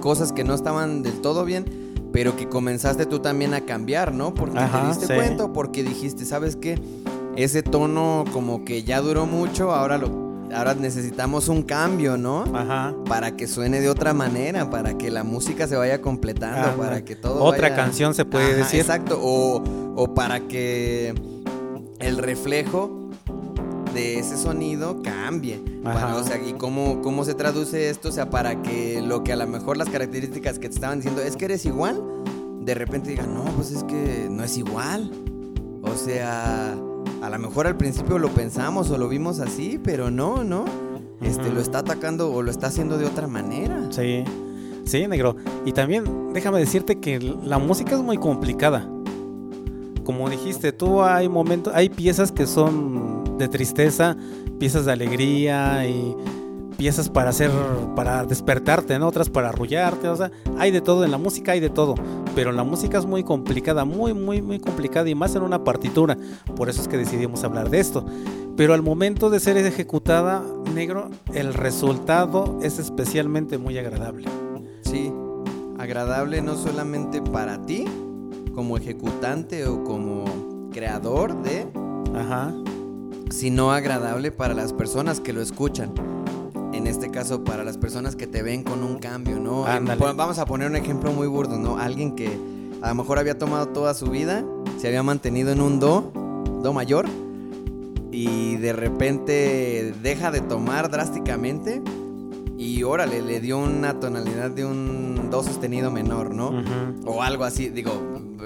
[0.00, 4.34] cosas que no estaban del todo bien, pero que comenzaste tú también a cambiar, ¿no?
[4.34, 6.78] Porque te diste cuenta o porque dijiste, ¿sabes qué?
[7.36, 12.44] Ese tono como que ya duró mucho, ahora lo ahora necesitamos un cambio, ¿no?
[12.54, 12.94] Ajá.
[13.06, 17.16] Para que suene de otra manera, para que la música se vaya completando, para que
[17.16, 18.80] todo Otra canción se puede decir.
[18.80, 19.62] Exacto, o,
[19.96, 21.14] o para que
[21.98, 23.10] el reflejo
[23.94, 25.62] de ese sonido cambie.
[25.84, 26.16] Ajá.
[26.16, 29.36] o sea, y cómo, cómo se traduce esto, o sea, para que lo que a
[29.36, 32.02] lo mejor las características que te estaban diciendo es que eres igual,
[32.60, 35.10] de repente digan, no, pues es que no es igual.
[35.82, 36.74] O sea,
[37.24, 40.66] a lo mejor al principio lo pensamos o lo vimos así, pero no, ¿no?
[41.22, 43.88] Este, lo está atacando o lo está haciendo de otra manera.
[43.90, 44.24] Sí,
[44.84, 45.36] sí, negro.
[45.64, 48.86] Y también déjame decirte que la música es muy complicada.
[50.04, 54.18] Como dijiste, tú hay momentos, hay piezas que son de tristeza,
[54.58, 56.14] piezas de alegría y
[56.84, 57.50] piezas para hacer,
[57.96, 59.08] para despertarte, ¿no?
[59.08, 61.94] Otras para arrullarte, o sea, hay de todo, en la música hay de todo,
[62.34, 66.18] pero la música es muy complicada, muy, muy, muy complicada y más en una partitura,
[66.54, 68.04] por eso es que decidimos hablar de esto.
[68.54, 70.42] Pero al momento de ser ejecutada,
[70.74, 74.28] negro, el resultado es especialmente muy agradable.
[74.82, 75.10] Sí,
[75.78, 77.86] agradable no solamente para ti,
[78.54, 81.66] como ejecutante o como creador de...
[82.14, 82.52] Ajá.
[83.30, 85.94] Sino agradable para las personas que lo escuchan
[86.84, 89.62] en este caso para las personas que te ven con un cambio, ¿no?
[89.62, 91.78] Vamos a poner un ejemplo muy burdo, ¿no?
[91.78, 92.28] Alguien que
[92.82, 94.44] a lo mejor había tomado toda su vida,
[94.76, 96.12] se había mantenido en un do,
[96.62, 97.06] do mayor,
[98.12, 101.80] y de repente deja de tomar drásticamente
[102.58, 106.52] y órale, le dio una tonalidad de un do sostenido menor, ¿no?
[107.06, 107.92] O algo así, digo,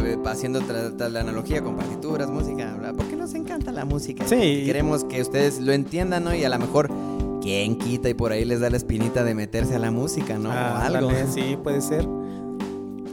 [0.01, 4.24] eh, haciendo la analogía con partituras, música, porque nos encanta la música.
[4.29, 4.62] Sí.
[4.64, 6.35] Queremos que ustedes lo entiendan, ¿no?
[6.35, 6.88] Y a lo mejor
[7.48, 10.50] quién quita y por ahí les da la espinita de meterse a la música, ¿no?
[10.52, 11.11] Ah, algo.
[11.32, 12.06] sí, puede ser.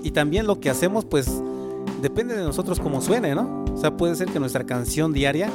[0.03, 1.41] Y también lo que hacemos, pues,
[2.01, 3.63] depende de nosotros cómo suene, ¿no?
[3.73, 5.49] O sea, puede ser que nuestra canción diaria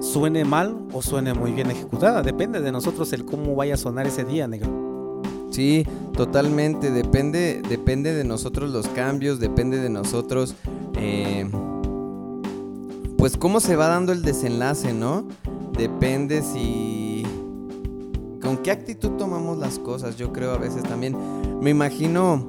[0.00, 2.22] suene mal o suene muy bien ejecutada.
[2.22, 5.22] Depende de nosotros el cómo vaya a sonar ese día, negro.
[5.50, 6.90] Sí, totalmente.
[6.90, 10.54] Depende, depende de nosotros los cambios, depende de nosotros.
[10.98, 11.50] Eh,
[13.16, 15.24] pues cómo se va dando el desenlace, ¿no?
[15.78, 17.01] Depende si
[18.42, 21.16] con qué actitud tomamos las cosas, yo creo a veces también.
[21.60, 22.46] Me imagino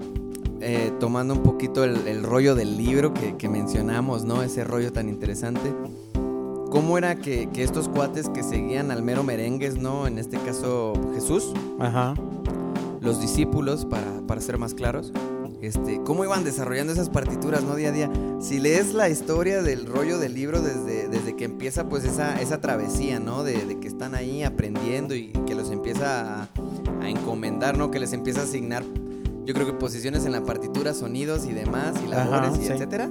[0.60, 4.42] eh, tomando un poquito el, rollo del libro que, mencionamos, ¿no?
[4.44, 5.74] Ese rollo tan interesante.
[6.72, 10.08] ¿Cómo era que, estos cuates que seguían al mero merengues, ¿no?
[10.08, 11.54] En este caso Jesús.
[11.80, 12.16] Ajá.
[13.02, 15.12] Los discípulos, para, para ser más claros
[15.64, 17.76] este, cómo iban desarrollando esas partituras, ¿no?
[17.76, 18.12] Día a día.
[18.42, 22.60] Si lees la historia del rollo del libro desde, desde que empieza pues esa, esa
[22.60, 23.44] travesía, ¿no?
[23.44, 26.50] De, que están ahí aprendiendo y que los empieza a,
[27.08, 27.92] encomendar, ¿no?
[27.92, 28.84] Que les empieza a asignar,
[29.46, 33.10] yo creo que posiciones en la partitura, sonidos y demás, y labores, y etcétera.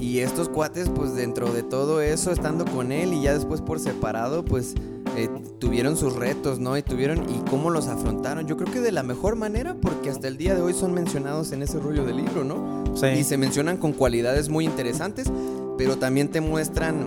[0.00, 3.78] Y estos cuates, pues dentro de todo eso, estando con él y ya después por
[3.78, 4.74] separado, pues
[5.16, 5.28] eh,
[5.64, 6.76] tuvieron sus retos, ¿no?
[6.76, 8.46] Y tuvieron, y cómo los afrontaron.
[8.46, 11.52] Yo creo que de la mejor manera, porque hasta el día de hoy son mencionados
[11.52, 12.84] en ese rollo del libro, ¿no?
[12.94, 13.06] Sí.
[13.06, 15.32] Y se mencionan con cualidades muy interesantes,
[15.78, 17.06] pero también te muestran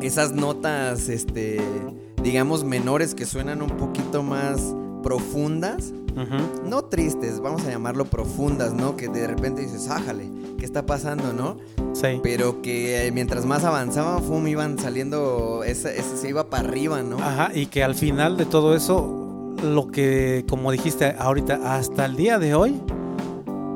[0.00, 1.60] esas notas, este,
[2.22, 5.92] digamos, menores que suenan un poquito más profundas.
[6.64, 8.96] No tristes, vamos a llamarlo profundas, ¿no?
[8.96, 10.26] Que de repente dices, ájale,
[10.66, 11.58] ¿qué está pasando, no?
[11.94, 12.18] Sí.
[12.24, 17.18] Pero que eh, mientras más avanzaba, fum, iban saliendo, se iba para arriba, ¿no?
[17.18, 22.16] Ajá, y que al final de todo eso, lo que, como dijiste ahorita, hasta el
[22.16, 22.80] día de hoy,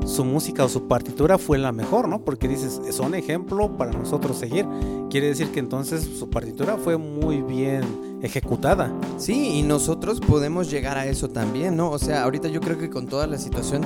[0.04, 2.24] su música o su partitura fue la mejor, ¿no?
[2.24, 4.66] Porque dices, son ejemplo para nosotros seguir.
[5.10, 7.84] Quiere decir que entonces su partitura fue muy bien
[8.22, 8.92] ejecutada.
[9.18, 11.90] Sí, y nosotros podemos llegar a eso también, ¿no?
[11.90, 13.82] O sea, ahorita yo creo que con toda la situación,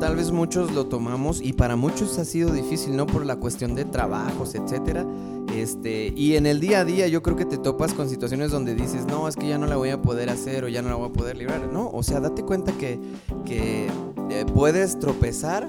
[0.00, 3.06] tal vez muchos lo tomamos y para muchos ha sido difícil, ¿no?
[3.06, 5.06] Por la cuestión de trabajos, etcétera.
[5.54, 8.74] Este, y en el día a día yo creo que te topas con situaciones donde
[8.74, 10.96] dices, no, es que ya no la voy a poder hacer o ya no la
[10.96, 11.68] voy a poder librar.
[11.72, 12.98] No, o sea, date cuenta que,
[13.44, 13.86] que
[14.30, 15.66] eh, puedes tropezar,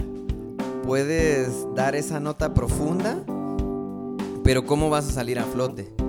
[0.84, 3.24] puedes dar esa nota profunda,
[4.44, 6.07] pero ¿cómo vas a salir a flote?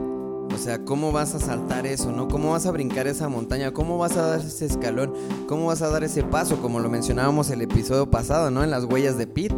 [0.59, 2.27] O sea, ¿cómo vas a saltar eso, no?
[2.27, 3.71] ¿Cómo vas a brincar esa montaña?
[3.73, 5.15] ¿Cómo vas a dar ese escalón?
[5.47, 6.61] ¿Cómo vas a dar ese paso?
[6.61, 8.65] Como lo mencionábamos el episodio pasado, ¿no?
[8.65, 9.55] En las huellas de Pete.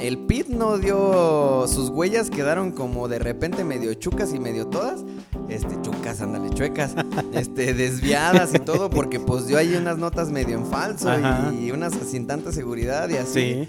[0.00, 1.66] El Pete no dio.
[1.68, 5.04] Sus huellas quedaron como de repente medio chucas y medio todas.
[5.50, 6.94] Este, chucas, ándale, chuecas.
[7.34, 11.52] Este, desviadas y todo, porque pues dio ahí unas notas medio en falso Ajá.
[11.52, 13.68] y unas sin tanta seguridad y así.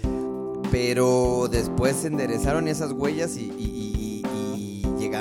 [0.70, 3.52] Pero después se enderezaron esas huellas y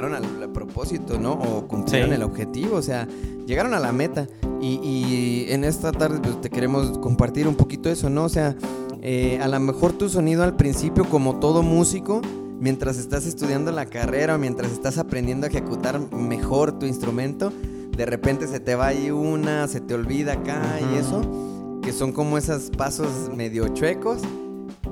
[0.09, 1.33] llegaron al, al propósito, ¿no?
[1.33, 2.15] O cumplieron Sí.
[2.15, 3.07] el objetivo, o sea,
[3.45, 4.27] llegaron a la meta.
[4.59, 8.23] Y, y en esta tarde pues, te queremos compartir un poquito eso, ¿no?
[8.25, 8.55] O sea,
[9.01, 12.21] eh, a lo mejor tu sonido al principio, como todo músico,
[12.59, 17.51] mientras estás estudiando la carrera o mientras estás aprendiendo a ejecutar mejor tu instrumento,
[17.95, 20.95] de repente se te va ahí una, se te olvida acá y Ujú.
[20.95, 24.21] eso, que son como esos pasos medio chuecos.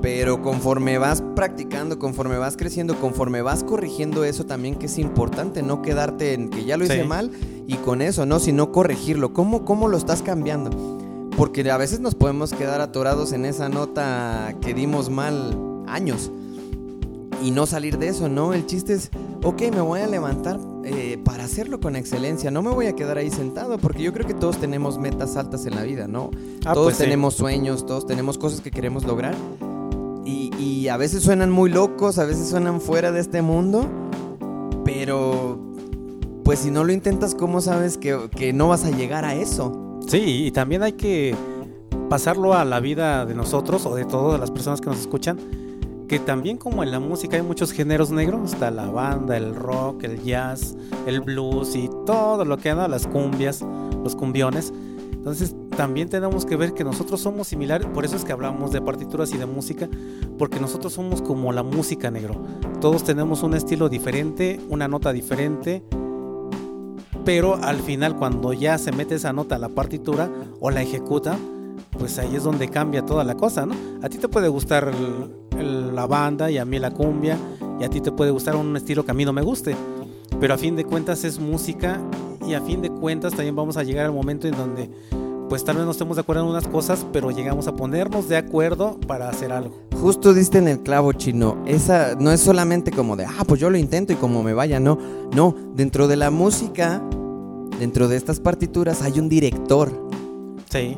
[0.02, 5.62] Pero conforme vas practicando, conforme vas creciendo, conforme vas corrigiendo eso también que es importante,
[5.62, 7.06] no quedarte en que ya lo hice Sí.
[7.08, 7.30] mal
[7.66, 8.38] y con eso, ¿no?
[8.40, 9.32] Sino corregirlo.
[9.34, 10.70] ¿Cómo, ¿Cómo lo estás cambiando?
[11.36, 16.30] Porque a veces nos podemos quedar atorados en esa nota que dimos mal años
[17.42, 18.52] y no salir de eso, ¿no?
[18.54, 19.10] El chiste es,
[19.42, 23.16] ok, me voy a levantar eh, para hacerlo con excelencia, no me voy a quedar
[23.18, 26.30] ahí sentado, porque yo creo que todos tenemos metas altas en la vida, ¿no?
[26.64, 27.04] Ah, todos pues sí.
[27.04, 29.34] tenemos sueños, todos tenemos cosas que queremos lograr.
[30.60, 33.86] Y, a veces suenan muy locos, a veces suenan fuera de este mundo,
[34.84, 35.58] pero
[36.44, 39.98] pues si no lo intentas, ¿cómo sabes que, que no vas a llegar a eso?
[40.06, 41.34] Sí, y también hay que
[42.10, 45.38] pasarlo a la vida de nosotros o de todas las personas que nos escuchan.
[46.08, 50.02] Que también como en la música hay muchos géneros negros, está la banda, el rock,
[50.02, 53.64] el jazz, el blues y todo lo que anda, las cumbias,
[54.02, 54.72] los cumbiones.
[55.12, 58.82] Entonces también tenemos que ver que nosotros somos similares, por eso es que hablamos de
[58.82, 59.88] partituras y de música,
[60.36, 62.34] porque nosotros somos como la música negro.
[62.82, 65.82] Todos tenemos un estilo diferente, una nota diferente,
[67.24, 70.28] pero al final cuando ya se mete esa nota a la partitura
[70.60, 71.38] o la ejecuta,
[71.98, 73.74] pues ahí es donde cambia toda la cosa, ¿no?
[74.02, 77.38] A ti te puede gustar el- el- la banda y a mí la cumbia
[77.80, 79.74] y a ti te puede gustar un estilo que a mí no me guste,
[80.38, 82.02] pero a fin de cuentas es música
[82.46, 84.90] y a fin de cuentas también vamos a llegar al momento en donde
[85.50, 88.36] pues tal vez no estemos de acuerdo en unas cosas, pero llegamos a ponernos de
[88.36, 89.82] acuerdo para hacer algo.
[90.00, 91.60] Justo diste en el clavo chino.
[91.66, 94.78] Esa no es solamente como de, ah, pues yo lo intento y como me vaya,
[94.78, 94.96] no.
[95.34, 97.02] No, dentro de la música,
[97.80, 99.90] dentro de estas partituras hay un director.
[100.70, 100.96] Sí,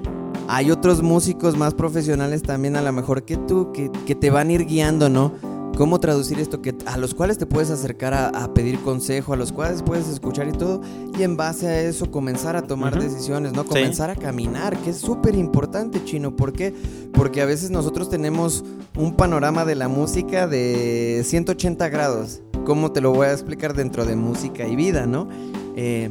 [0.48, 4.50] Hay otros músicos más profesionales también a lo mejor que tú, que, que te van
[4.50, 5.32] a ir guiando, ¿no?
[5.76, 9.36] Cómo traducir esto, que, a los cuales te puedes acercar a, a pedir consejo, a
[9.36, 10.80] los cuales puedes escuchar y todo,
[11.18, 13.62] y en base a eso comenzar a tomar decisiones, ¿no?
[13.62, 13.68] Sí.
[13.70, 16.36] Comenzar a caminar, que es súper importante, chino.
[16.36, 16.74] ¿Por qué?
[17.14, 18.64] Porque a veces nosotros tenemos
[18.96, 22.42] un panorama de la música de 180 grados.
[22.66, 25.26] ¿Cómo te lo voy a explicar dentro de música y vida, no?
[25.74, 26.10] Eh,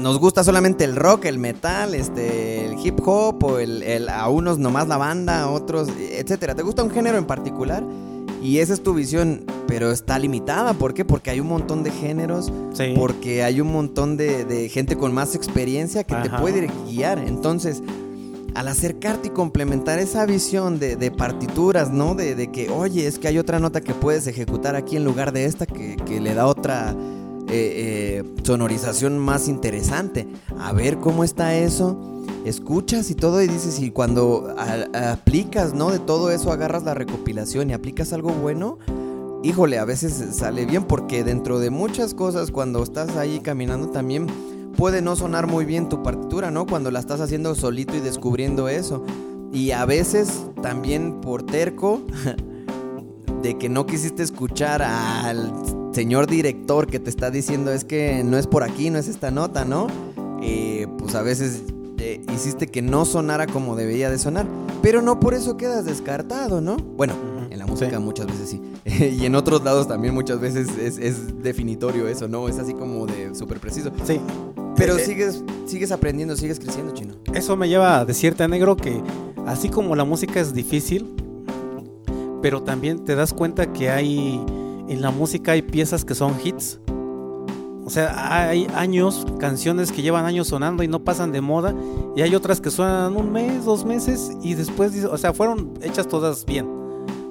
[0.00, 4.28] nos gusta solamente el rock, el metal, este, el hip hop, o el, el- a
[4.28, 6.54] unos nomás la banda, a otros, etcétera.
[6.54, 7.82] ¿Te gusta un género en particular?
[8.42, 10.74] Y esa es tu visión, pero está limitada.
[10.74, 11.04] ¿Por qué?
[11.04, 12.94] Porque hay un montón de géneros, sí.
[12.96, 17.18] porque hay un montón de, de gente con más experiencia que te puede guiar.
[17.18, 17.82] Entonces,
[18.54, 22.14] al acercarte y complementar esa visión de, de partituras, ¿no?
[22.14, 25.32] De, de que, oye, es que hay otra nota que puedes ejecutar aquí en lugar
[25.32, 26.94] de esta que, que le da otra
[27.48, 30.26] eh, eh, sonorización más interesante.
[30.58, 32.15] A ver cómo está eso.
[32.46, 34.54] Escuchas y todo y dices, y cuando
[34.94, 35.90] aplicas, ¿no?
[35.90, 38.78] De todo eso agarras la recopilación y aplicas algo bueno,
[39.42, 44.28] híjole, a veces sale bien porque dentro de muchas cosas cuando estás ahí caminando también
[44.76, 46.66] puede no sonar muy bien tu partitura, ¿no?
[46.66, 49.04] Cuando la estás haciendo solito y descubriendo eso.
[49.52, 52.00] Y a veces también por terco
[53.42, 55.52] de que no quisiste escuchar al
[55.90, 59.32] señor director que te está diciendo es que no es por aquí, no es esta
[59.32, 59.88] nota, ¿no?
[60.42, 61.62] Eh, pues a veces
[62.06, 64.46] eh, hiciste que no sonara como debía de sonar,
[64.80, 66.76] pero no por eso quedas descartado, ¿no?
[66.76, 67.14] Bueno,
[67.50, 68.62] en la música muchas veces sí,
[69.20, 72.48] y en otros lados también muchas veces es, es definitorio eso, ¿no?
[72.48, 73.90] Es así como de súper preciso.
[74.04, 74.20] Sí.
[74.76, 77.14] Pero Eh, eh, sigues, sigues aprendiendo, sigues creciendo, chino.
[77.34, 79.02] Eso me lleva a decirte, negro, que
[79.44, 81.12] así como la música es difícil,
[82.40, 84.40] pero también te das cuenta que hay
[84.88, 86.78] en la música hay piezas que son hits.
[87.86, 91.72] O sea, hay años, canciones que llevan años sonando y no pasan de moda,
[92.16, 96.08] y hay otras que suenan un mes, dos meses, y después, o sea, fueron hechas
[96.08, 96.68] todas bien.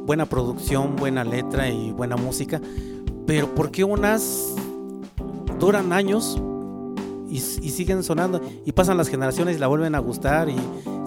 [0.06, 2.62] Buena producción, buena letra y buena música,
[3.28, 4.56] pero ¿por qué unas
[5.60, 6.41] duran años
[7.28, 10.56] y, siguen sonando y pasan las generaciones y la vuelven a gustar y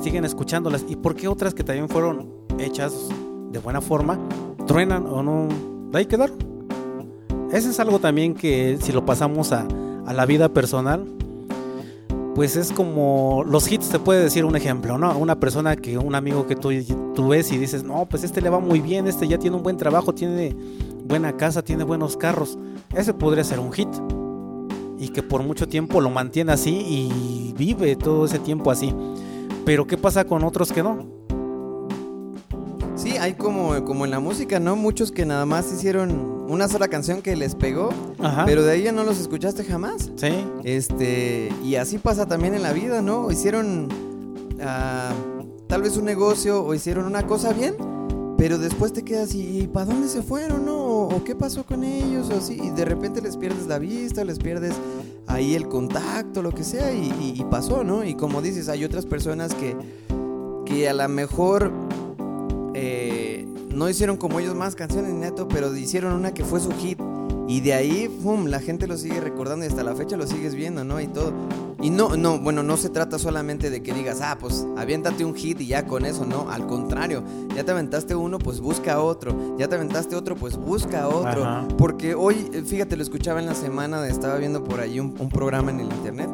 [0.02, 0.84] siguen escuchándolas.
[0.88, 3.08] ¿Y por qué otras que también fueron hechas
[3.50, 4.18] de buena forma
[4.66, 5.48] truenan o no?
[5.94, 6.57] Ahí quedaron.
[7.52, 9.66] Ese es algo también que si lo pasamos a,
[10.06, 11.06] a la vida personal,
[12.38, 15.18] pues es como los hits, te puede decir un ejemplo, ¿no?
[15.18, 16.70] Una persona que, un amigo que tú,
[17.14, 19.64] tú ves y dices, no, pues este le va muy bien, este ya tiene un
[19.64, 20.54] buen trabajo, tiene
[21.04, 22.56] buena casa, tiene buenos carros.
[22.94, 23.88] Ese podría ser un hit
[24.98, 28.94] y que por mucho tiempo lo mantiene así y vive todo ese tiempo así.
[29.64, 31.17] Pero ¿qué pasa con otros que no?
[32.98, 34.74] Sí, hay como, como en la música, ¿no?
[34.74, 38.44] Muchos que nada más hicieron una sola canción que les pegó, Ajá.
[38.44, 40.10] pero de ahí ya no los escuchaste jamás.
[40.16, 40.28] sí,
[40.64, 43.30] Este, y así pasa también en la vida, ¿no?
[43.30, 43.88] Hicieron
[44.60, 45.12] ah,
[45.68, 47.76] tal vez un negocio o hicieron una cosa bien,
[48.36, 50.76] pero después te quedas y, ¿para dónde se fueron, no?
[50.76, 54.24] O, o qué pasó con ellos, o así, y de repente les pierdes la vista,
[54.24, 54.72] les pierdes
[55.28, 58.02] ahí el contacto, lo que sea, y, y- y pasó, ¿no?
[58.04, 59.76] Y como dices, hay otras personas que,
[60.64, 61.70] que a lo mejor
[63.78, 66.98] no hicieron como ellos más canciones neto, pero hicieron una que fue su hit.
[67.46, 70.54] Y de ahí, pum, la gente lo sigue recordando y hasta la fecha lo sigues
[70.54, 71.00] viendo, ¿no?
[71.00, 71.32] Y todo.
[71.80, 75.34] Y no, no, bueno, no se trata solamente de que digas, ah, pues aviéntate un
[75.34, 76.50] hit y ya con eso, no.
[76.50, 77.22] Al contrario,
[77.54, 79.56] ya te aventaste uno, pues busca otro.
[79.56, 81.44] Ya te aventaste otro, pues busca otro.
[81.44, 81.68] Ajá.
[81.78, 82.34] Porque hoy,
[82.66, 85.86] fíjate, lo escuchaba en la semana, estaba viendo por ahí un, un programa en el
[85.86, 86.28] internet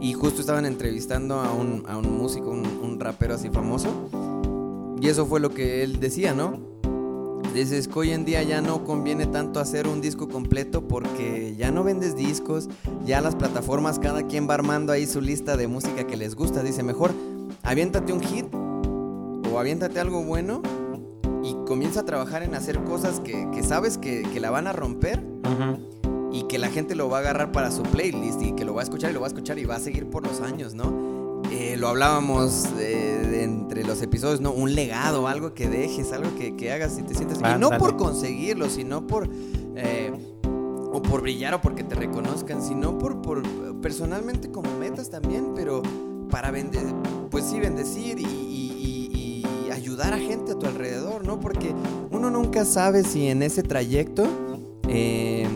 [0.00, 3.88] y justo estaban entrevistando a un, a un músico, un, un rapero así famoso.
[5.00, 6.71] Y eso fue lo que él decía, ¿no?
[7.54, 11.70] Dices que hoy en día ya no conviene tanto hacer un disco completo porque ya
[11.70, 12.70] no vendes discos,
[13.04, 16.62] ya las plataformas cada quien va armando ahí su lista de música que les gusta.
[16.62, 17.12] Dice, mejor
[17.62, 20.62] aviéntate un hit o aviéntate algo bueno
[21.44, 24.72] y comienza a trabajar en hacer cosas que, que sabes que, que la van a
[24.72, 25.22] romper
[26.32, 28.80] y que la gente lo va a agarrar para su playlist y que lo va
[28.80, 31.11] a escuchar y lo va a escuchar y va a seguir por los años, ¿no?
[31.54, 34.52] Eh, lo hablábamos eh, entre los episodios, ¿no?
[34.52, 37.38] Un legado, algo que dejes, algo que, que hagas y te sientas...
[37.38, 39.28] Y no por conseguirlo, sino por...
[39.76, 40.12] eh,
[40.94, 43.42] o por brillar o porque te reconozcan, sino por, por
[43.80, 45.80] personalmente como metas también, pero
[46.30, 46.84] para vender,
[47.30, 51.40] pues sí, bendecir y, y- y- y ayudar a gente a tu alrededor, ¿no?
[51.40, 51.74] Porque
[52.10, 54.26] uno nunca sabe si en ese trayecto
[54.88, 55.46] eh,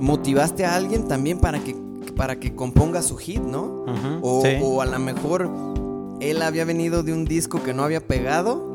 [0.00, 1.76] motivaste a alguien también para que,
[2.16, 3.62] para que componga su hit, ¿no?
[3.86, 4.18] Ujú.
[4.22, 4.48] O, Sí.
[4.62, 5.50] o a lo mejor
[6.20, 8.72] él había venido de un disco que no había pegado,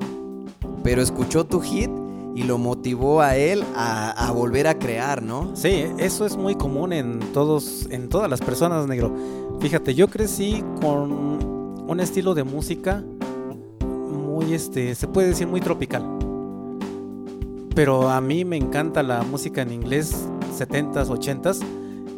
[0.84, 1.90] pero escuchó tu hit
[2.36, 5.52] y lo motivó a él a, a volver a crear, ¿no?
[5.56, 9.12] Sí, eso es muy común en todos, en todas las personas, negro.
[9.60, 11.12] Fíjate, yo crecí con
[11.88, 13.04] un estilo de música
[13.82, 16.06] muy, este, se puede decir muy tropical.
[17.76, 21.60] Pero a mí me encanta la música en inglés 70s, 80s,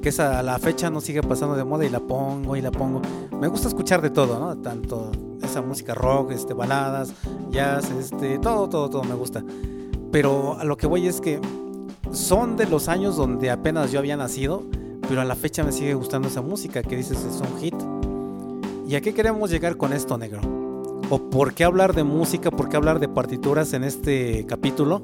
[0.01, 2.71] que esa a la fecha no sigue pasando de moda y la pongo y la
[2.71, 3.01] pongo.
[3.39, 4.57] Me gusta escuchar de todo, ¿no?
[4.57, 5.11] Tanto
[5.41, 7.13] esa música rock, este, baladas,
[7.49, 9.43] jazz, este, todo, todo, todo me gusta.
[10.11, 11.39] Pero a lo que voy es que
[12.11, 14.63] son de los años donde apenas yo había nacido,
[15.07, 17.75] pero a la fecha me sigue gustando esa música que dices es un hit.
[18.87, 20.41] ¿Y a qué queremos llegar con esto, negro?
[21.09, 22.51] ¿O por qué hablar de música?
[22.51, 25.03] ¿Por qué hablar de partituras en este capítulo?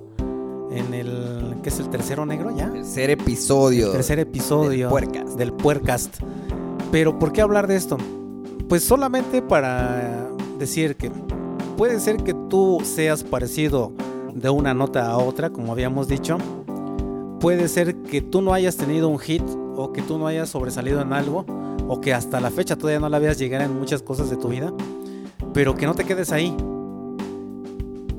[0.72, 2.72] En el, ¿qué es el tercero negro ya?
[2.72, 3.92] Tercer episodio.
[3.92, 5.38] Tercer episodio del Puercast.
[5.38, 6.16] del Puercast.
[6.94, 7.98] Pero ¿por qué hablar de esto?
[8.70, 11.12] Pues solamente para decir que
[11.76, 13.92] puede ser que tú seas parecido
[14.34, 16.38] de una nota a otra, como habíamos dicho.
[17.42, 19.44] Puede ser que tú no hayas tenido un hit
[19.76, 21.46] o que tú no hayas sobresalido en algo
[21.90, 24.48] o que hasta la fecha todavía no la veas llegar en muchas cosas de tu
[24.48, 24.72] vida,
[25.54, 26.56] pero que no te quedes ahí.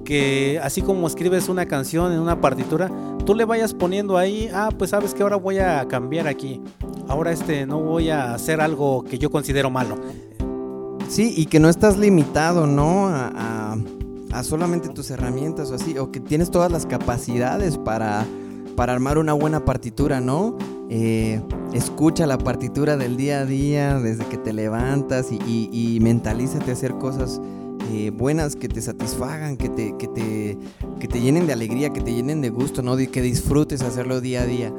[0.05, 2.90] Que así como escribes una canción en una partitura,
[3.29, 6.62] tú le vayas poniendo ahí, ah, pues sabes que ahora voy a cambiar aquí.
[7.09, 9.97] Ahora este no voy a hacer algo que yo considero malo.
[11.11, 13.09] Sí, y que no estás limitado, ¿no?
[13.11, 13.76] A,
[14.45, 18.24] solamente tus herramientas o así, o que tienes todas las capacidades para,
[18.76, 20.57] para armar una buena partitura, ¿no?
[20.89, 21.43] Eh,
[21.74, 26.72] escucha la partitura del día a día desde que te levantas y, y, mentalízate a
[26.72, 27.43] hacer cosas
[27.91, 30.59] eh, buenas que te satisfagan, que te, que, te,
[31.01, 32.97] que te llenen de alegría, que te llenen de gusto, ¿no?
[32.97, 34.72] que disfrutes hacerlo día a día.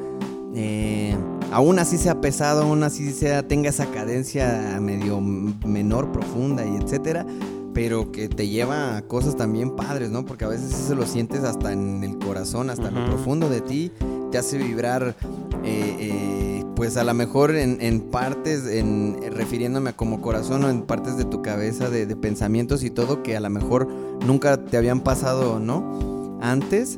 [0.56, 1.16] Eh,
[1.52, 7.26] aún así sea pesado, aún así sea, tenga esa cadencia medio menor, profunda y etcétera,
[7.74, 10.26] pero que te lleva a cosas también padres, ¿no?
[10.26, 13.62] Porque a veces eso lo sientes hasta en el corazón, hasta en lo profundo de
[13.62, 13.92] ti,
[14.32, 15.16] te hace vibrar,
[15.64, 20.84] eh, eh, pues a lo mejor en, partes, en, refiriéndome a como corazón o en
[20.84, 23.90] partes de tu cabeza, de, de pensamientos y todo que a lo mejor
[24.26, 26.40] nunca te habían pasado, ¿no?
[26.42, 26.98] Antes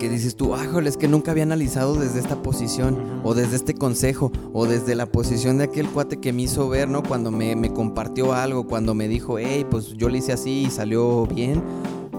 [0.00, 3.74] que dices tú, ah, es que nunca había analizado desde esta posición, o desde este
[3.74, 7.04] consejo, o desde la posición de aquel cuate que me hizo ver, ¿no?
[7.04, 11.24] Cuando me, compartió algo, cuando me dijo, hey, pues yo le hice así y salió
[11.26, 11.62] bien.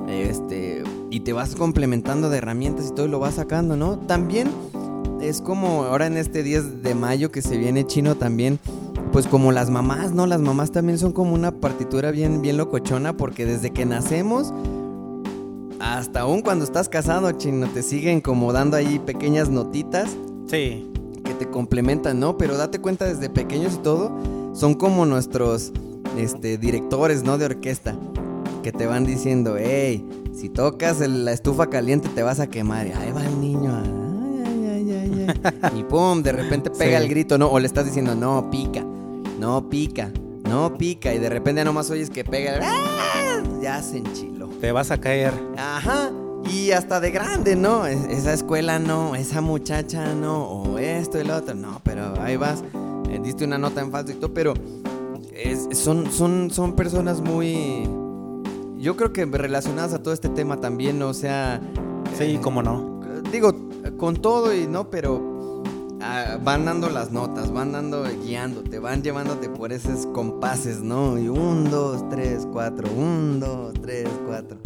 [0.07, 3.99] Este, y te vas complementando de herramientas y todo y lo vas sacando, ¿no?
[3.99, 4.47] También
[5.27, 8.59] es como ahora en este 10 de mayo que se viene chino también
[9.11, 10.25] pues como las mamás, ¿no?
[10.25, 14.51] Las mamás también son como una partitura bien, bien locochona porque desde que nacemos
[15.79, 20.09] hasta aún cuando estás casado, chino, te siguen como dando ahí pequeñas notitas.
[20.47, 20.89] Sí.
[21.23, 22.37] Que te complementan, ¿no?
[22.37, 24.11] Pero date cuenta desde pequeños y todo,
[24.53, 25.73] son como nuestros
[26.17, 27.37] este, directores, ¿no?
[27.37, 27.95] De orquesta.
[28.63, 32.87] Que te van diciendo, hey, si tocas la estufa caliente te vas a quemar.
[32.87, 33.72] Y ahí va el niño.
[35.75, 37.47] Y pum, de repente pega el grito, ¿no?
[37.47, 38.83] O le estás diciendo, no, pica,
[39.39, 40.11] no pica,
[40.47, 41.13] no pica.
[41.13, 42.59] Y de repente nomás oyes que pega.
[42.61, 43.41] ¡Ah!
[43.61, 44.33] Ya se enchiló
[44.63, 45.33] te vas a caer.
[45.57, 46.09] Ajá.
[46.49, 47.85] Y hasta de grande, ¿no?
[47.85, 52.63] Esa escuela no, esa muchacha no, o esto y lo otro, no, pero ahí vas,
[53.09, 54.53] eh, diste una nota en falso y todo, pero
[55.73, 57.83] son, son, son personas muy,
[58.77, 61.59] yo creo que relacionadas a todo este tema también, o sea...
[62.17, 63.01] Sí, eh, cómo no.
[63.33, 63.53] Digo,
[63.97, 65.32] con todo y no, pero
[66.03, 71.17] ah, van dando las notas, van dando, guiándote, van llevándote por esos compases, ¿no?
[71.17, 74.57] Y un, dos, tres, cuatro, un, dos, tres, cuatro.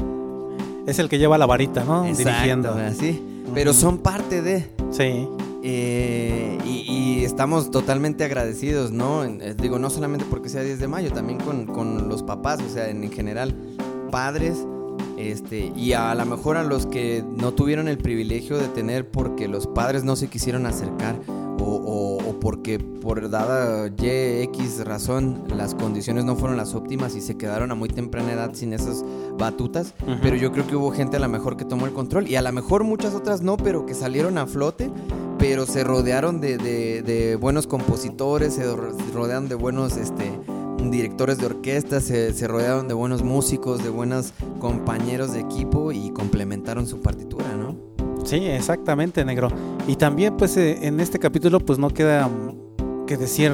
[0.88, 2.04] Es el que lleva la varita, ¿no?
[2.04, 2.72] Dirigiendo.
[2.74, 3.22] Así.
[3.54, 4.70] Pero son parte de.
[4.92, 5.28] Sí.
[5.64, 9.26] Eh, y, estamos totalmente agradecidos, ¿no?
[9.26, 12.90] Eh, digo, no solamente porque sea 10 de mayo, también con, los papás, o sea,
[12.90, 13.54] en, general,
[14.10, 14.66] padres,
[15.18, 19.48] este, y a lo mejor a los que no tuvieron el privilegio de tener porque
[19.48, 21.16] los padres no se quisieron acercar
[21.60, 27.36] o, porque por dada Y, X razón las condiciones no fueron las óptimas y se
[27.36, 29.04] quedaron a muy temprana edad sin esas
[29.38, 29.94] batutas.
[30.22, 32.42] Pero yo creo que hubo gente a lo mejor que tomó el control y a
[32.42, 34.92] lo mejor muchas otras no, pero que salieron a flote,
[35.40, 38.64] pero se rodearon de, buenos compositores, se
[39.14, 40.32] rodearon de buenos este,
[40.92, 46.12] directores de orquesta, se, se rodearon de buenos músicos, de buenos compañeros de equipo y
[46.12, 47.76] complementaron su partitura, ¿no?
[48.24, 49.50] Sí, exactamente, negro.
[49.88, 52.30] Y también, pues, eh, en este capítulo, pues no queda
[53.06, 53.54] que decir,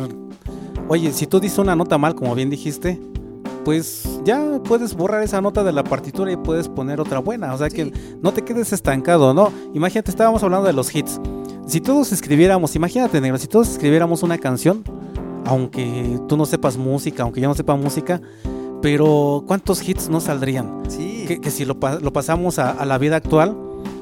[0.87, 2.99] oye, si tú dices una nota mal, como bien dijiste,
[3.63, 7.53] pues ya puedes borrar esa nota de la partitura y puedes poner otra buena.
[7.53, 9.51] O sea que no te quedes estancado, ¿no?
[9.73, 11.19] Imagínate, estábamos hablando de los hits.
[11.65, 14.83] Si todos escribiéramos, imagínate, negro, si todos escribiéramos una canción,
[15.45, 18.21] aunque tú no sepas música, aunque yo no sepa música,
[18.81, 20.83] pero ¿cuántos hits no saldrían?
[20.89, 21.25] Sí.
[21.41, 23.55] Que, si lo, pasamos a la vida actual,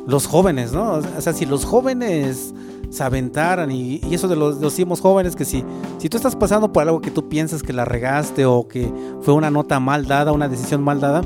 [0.07, 0.93] los jóvenes, ¿no?
[0.93, 2.53] O sea, si los jóvenes
[2.89, 5.63] se aventaran y, eso de los decimos jóvenes que si,
[5.97, 9.33] si tú estás pasando por algo que tú piensas que la regaste o que fue
[9.33, 11.21] una nota mal dada, una decisión mal dada,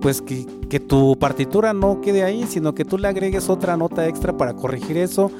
[0.00, 0.46] pues que,
[0.80, 4.96] tu partitura no quede ahí, sino que tú le agregues otra nota extra para corregir
[4.98, 5.32] eso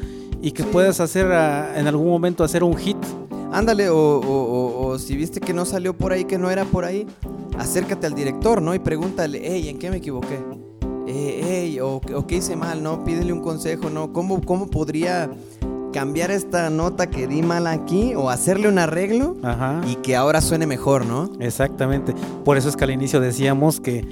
[0.43, 2.97] y que puedas hacer ah, en algún momento hacer un hit.
[3.53, 7.07] Ándale, o, si viste que no salió por ahí, que no era por ahí,
[7.59, 8.75] acércate al director, ¿no?
[8.75, 10.39] Y pregúntale, hey, ¿en qué me equivoqué?
[11.11, 13.05] eh, o, qué hice mal, ¿no?
[13.05, 14.13] Pídele un consejo, ¿no?
[14.13, 15.31] ¿Cómo, ¿Cómo podría
[15.93, 19.37] cambiar esta nota que di mal aquí o hacerle un arreglo
[19.87, 21.31] y que ahora suene mejor, ¿no?
[21.41, 22.15] Exactamente.
[22.45, 24.07] Por eso es que al inicio decíamos que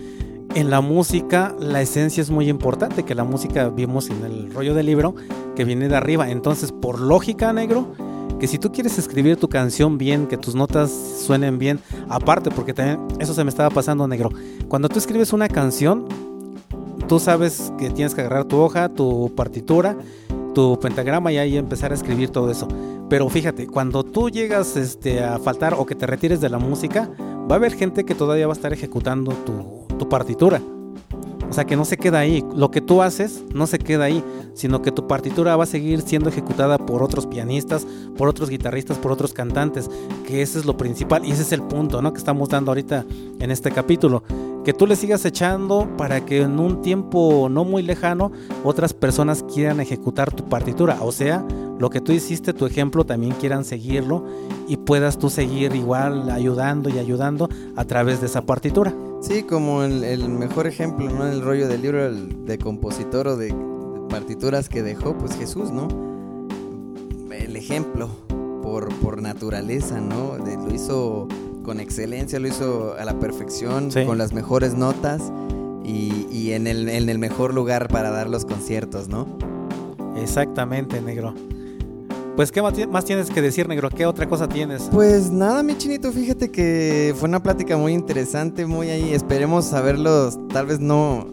[0.54, 4.74] en la música la esencia es muy importante, que la música vimos en el rollo
[4.74, 5.14] del libro
[5.54, 6.30] que viene de arriba.
[6.30, 7.92] Entonces, por lógica, negro,
[8.38, 12.72] que si tú quieres escribir tu canción bien, que tus notas suenen bien, aparte, porque
[12.72, 14.30] también eso se me estaba pasando, negro.
[14.68, 16.06] Cuando tú escribes una canción,
[17.08, 19.96] tú sabes que tienes que agarrar tu hoja, tu partitura,
[20.54, 22.68] tu pentagrama y ahí empezar a escribir todo eso.
[23.08, 27.10] Pero fíjate, cuando tú llegas este, a faltar o que te retires de la música,
[27.18, 30.62] va a haber gente que todavía va a estar ejecutando tu, partitura.
[31.48, 32.44] O sea, que no se queda ahí.
[32.54, 34.22] Lo que tú haces no se queda ahí,
[34.54, 37.86] sino que tu partitura va a seguir siendo ejecutada por otros pianistas,
[38.16, 39.90] por otros guitarristas, por otros cantantes,
[40.26, 42.12] que ese es lo principal y ese es el punto, ¿no?
[42.12, 43.06] Que estamos dando ahorita
[43.40, 44.22] en este capítulo.
[44.64, 48.30] Que tú le sigas echando para que en un tiempo no muy lejano
[48.64, 50.98] otras personas quieran ejecutar tu partitura.
[51.00, 51.46] O sea,
[51.78, 54.26] lo que tú hiciste, tu ejemplo, también quieran seguirlo
[54.66, 58.92] y puedas tú seguir igual ayudando y ayudando a través de esa partitura.
[59.20, 61.26] Sí, como el, mejor ejemplo, ¿no?
[61.26, 63.54] El rollo del libro de compositor o de,
[64.08, 65.88] partituras que dejó, pues Jesús, ¿no?
[67.30, 68.08] El ejemplo
[68.62, 70.36] por, por naturaleza, ¿no?
[70.38, 71.28] lo hizo
[71.62, 75.30] con excelencia, lo hizo a la perfección, con las mejores notas
[75.84, 79.26] y, y en, el, en el mejor lugar para dar los conciertos, ¿no?
[80.16, 81.34] Exactamente, negro.
[82.38, 83.90] Pues, ¿qué más tienes que decir, negro?
[83.90, 84.88] ¿Qué otra cosa tienes?
[84.92, 89.12] Pues nada, mi chinito, fíjate que fue una plática muy interesante, muy ahí.
[89.12, 91.26] Esperemos saberlos, tal vez no,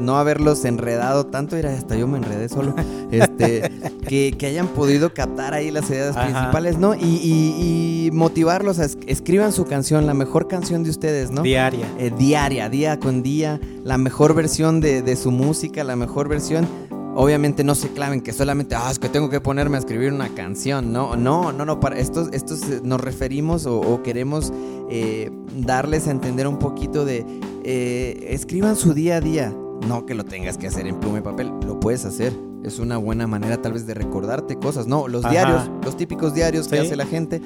[0.00, 2.74] no haberlos enredado tanto, era hasta yo me enredé solo,
[3.12, 3.70] este,
[4.08, 6.96] que, hayan podido captar ahí las ideas principales, ¿no?
[6.96, 11.42] Y, motivarlos a escriban su canción, la mejor canción de ustedes, ¿no?
[11.42, 11.86] Diaria.
[11.96, 16.66] Eh, diaria, día con día, la mejor versión de, de su música, la mejor versión
[17.14, 20.28] obviamente no se claven que solamente, ah, es que tengo que ponerme a escribir una
[20.34, 20.92] canción.
[20.92, 24.52] No, no, no, no, para estos, estos eh, nos referimos o, queremos
[24.90, 27.24] eh, darles a entender un poquito de,
[27.64, 29.54] eh, escriban su día a día.
[29.86, 32.32] No que lo tengas que hacer en pluma y papel, lo puedes hacer.
[32.62, 35.08] Es una buena manera tal vez de recordarte cosas, ¿no?
[35.08, 37.40] Los diarios, los típicos diarios que hace la gente.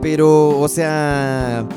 [0.00, 1.68] pero, o sea,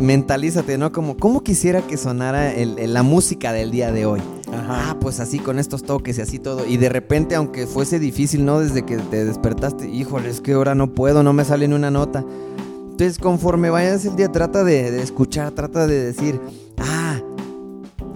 [0.00, 0.92] mentalízate, ¿no?
[0.92, 4.20] Como, ¿cómo quisiera que sonara la música del día de hoy?
[4.52, 6.66] Ah, pues así con estos toques y así todo.
[6.66, 8.60] Y de repente, aunque fuese difícil, ¿no?
[8.60, 11.90] Desde que te despertaste, híjole, es que ahora no puedo, no me sale ni una
[11.90, 12.24] nota.
[12.90, 16.40] Entonces, conforme vayas el día, trata de, de escuchar, trata de decir,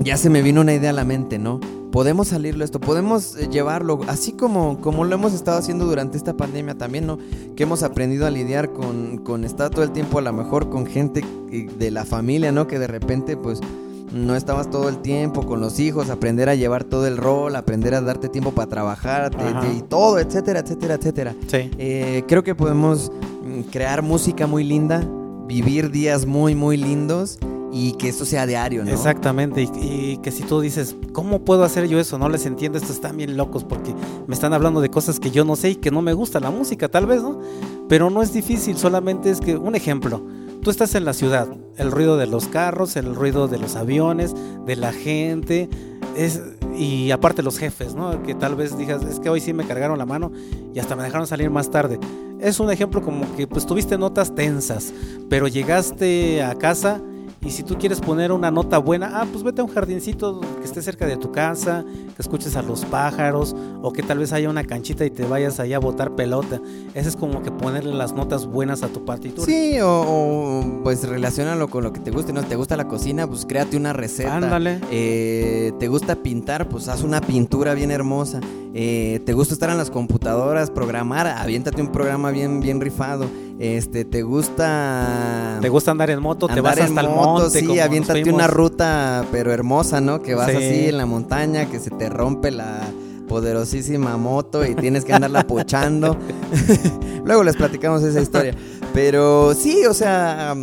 [0.01, 1.61] ya se me vino una idea a la mente, ¿no?
[1.91, 6.35] podemos salirlo esto, podemos eh, llevarlo, así como, como lo hemos estado haciendo durante esta
[6.35, 7.19] pandemia también, ¿no?
[7.57, 10.87] Que hemos aprendido a lidiar con, con estar todo el tiempo a lo mejor con
[10.87, 12.67] gente de la familia, ¿no?
[12.67, 13.61] Que de repente pues
[14.13, 17.95] no estabas todo el tiempo con los hijos, aprender a llevar todo el rol, aprender
[17.95, 19.31] a darte tiempo para trabajar
[19.77, 21.35] y todo, etcétera, etcétera, etcétera.
[21.47, 21.71] Sí.
[21.79, 23.13] Eh, creo que podemos
[23.45, 25.07] mm, crear música muy linda,
[25.47, 27.39] vivir días muy, muy lindos
[27.73, 28.91] y que esto sea diario, ¿no?
[28.91, 32.19] Exactamente, y, que si tú dices, ¿cómo puedo hacer yo eso?
[32.19, 33.95] No les entiendo, estos están bien locos porque
[34.27, 36.51] me están hablando de cosas que yo no sé y que no me gusta la
[36.51, 37.41] música, tal vez, ¿no?
[37.89, 40.23] Pero no es difícil, solamente es que, un ejemplo,
[40.63, 44.35] tú estás en la ciudad, el ruido de los carros, el ruido de los aviones,
[44.67, 45.69] de la gente,
[46.17, 46.43] es,
[46.77, 48.23] y aparte los jefes, ¿no?
[48.23, 50.33] Que tal vez digas, es que hoy sí me cargaron la mano
[50.75, 51.99] y hasta me dejaron salir más tarde.
[52.41, 54.93] Es un ejemplo como que pues tuviste notas tensas,
[55.29, 57.01] pero llegaste a casa
[57.43, 60.65] y si tú quieres poner una nota buena, ah, pues vete a un jardincito que
[60.65, 61.85] esté cerca de tu casa,
[62.15, 65.59] que escuches a los pájaros, o que tal vez haya una canchita y te vayas
[65.59, 66.61] allá a botar pelota.
[66.95, 69.47] Ese es como que ponerle las notas buenas a tu partitura.
[69.47, 72.43] Sí, o, pues relacionalo con lo que te guste, ¿no?
[72.43, 73.27] ¿Te gusta la cocina?
[73.27, 74.37] Pues créate una receta.
[74.37, 74.81] Ándale.
[74.91, 76.69] Eh, ¿Te gusta pintar?
[76.69, 78.41] Pues haz una pintura bien hermosa.
[78.75, 81.27] Eh, ¿Te gusta estar en las computadoras, programar?
[81.27, 83.27] Aviéntate un programa bien, bien rifado.
[83.61, 85.59] Este, ¿te gusta.
[85.61, 86.49] ¿Te gusta andar en moto?
[86.49, 87.61] ¿Te vas hasta el monte?
[87.61, 90.23] Sí, aviéntate una ruta, pero hermosa, ¿no?
[90.23, 92.81] Que vas así en la montaña, que se te rompe la
[93.29, 96.17] poderosísima moto y tienes que andarla pochando.
[97.25, 98.55] Luego les platicamos esa historia.
[98.95, 100.57] Pero sí, o sea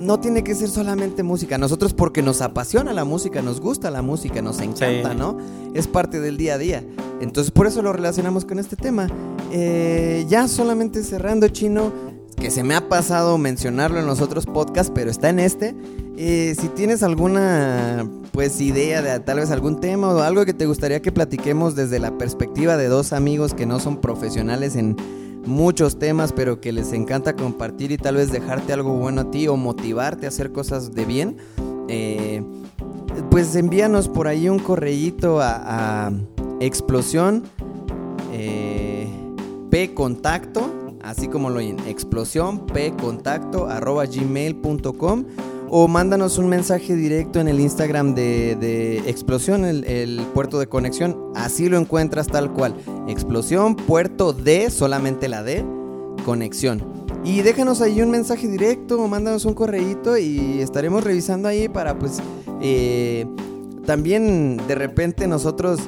[0.00, 1.58] no tiene que ser solamente música.
[1.58, 5.36] Nosotros porque nos apasiona la música, nos gusta la música, nos encanta, ¿no?
[5.74, 6.84] Es parte del día a día.
[7.20, 9.08] Entonces por eso lo relacionamos con este tema.
[9.52, 11.92] Eh, ya solamente cerrando, chino,
[12.36, 15.74] que se me ha pasado mencionarlo en los otros podcasts, pero está en este.
[16.16, 20.66] Eh, si tienes alguna pues idea de tal vez algún tema o algo que te
[20.66, 24.96] gustaría que platiquemos desde la perspectiva de dos amigos que no son profesionales en
[25.46, 29.48] muchos temas, pero que les encanta compartir y tal vez dejarte algo bueno a ti
[29.48, 31.36] o motivarte a hacer cosas de bien,
[31.88, 32.42] eh,
[33.30, 36.12] pues envíanos por ahí un correíto a,
[36.60, 37.44] explosión
[38.32, 39.08] eh,
[39.70, 40.70] p contacto,
[41.02, 45.24] así como lo en explosión p contacto arroba gmail.com
[45.68, 51.32] o mándanos un mensaje directo en el Instagram de, Explosión, el, puerto de conexión.
[51.34, 52.74] Así lo encuentras tal cual.
[53.08, 55.64] Explosión, puerto de, solamente la de,
[56.24, 56.84] conexión.
[57.24, 61.98] Y déjanos ahí un mensaje directo o mándanos un correíto y estaremos revisando ahí para
[61.98, 62.20] pues
[62.60, 63.26] eh,
[63.84, 65.80] también de repente nosotros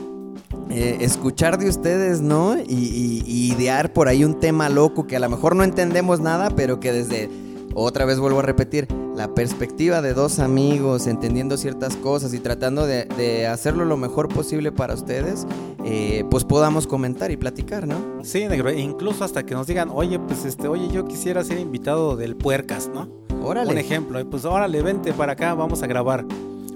[0.70, 2.56] eh, escuchar de ustedes, ¿no?
[2.58, 6.80] y idear por ahí un tema loco que a lo mejor no entendemos nada, pero
[6.80, 7.28] que desde
[7.74, 12.86] otra vez vuelvo a repetir, la perspectiva de dos amigos, entendiendo ciertas cosas y tratando
[12.86, 15.46] de, hacerlo lo mejor posible para ustedes,
[15.84, 17.96] eh, pues podamos comentar y platicar, ¿no?
[18.22, 21.58] Sí, negro, e incluso hasta que nos digan, oye, pues este, oye, yo quisiera ser
[21.58, 23.08] invitado del Puercas, ¿no?
[23.42, 23.72] Órale.
[23.72, 26.24] Un ejemplo, pues órale, vente para acá, vamos a grabar.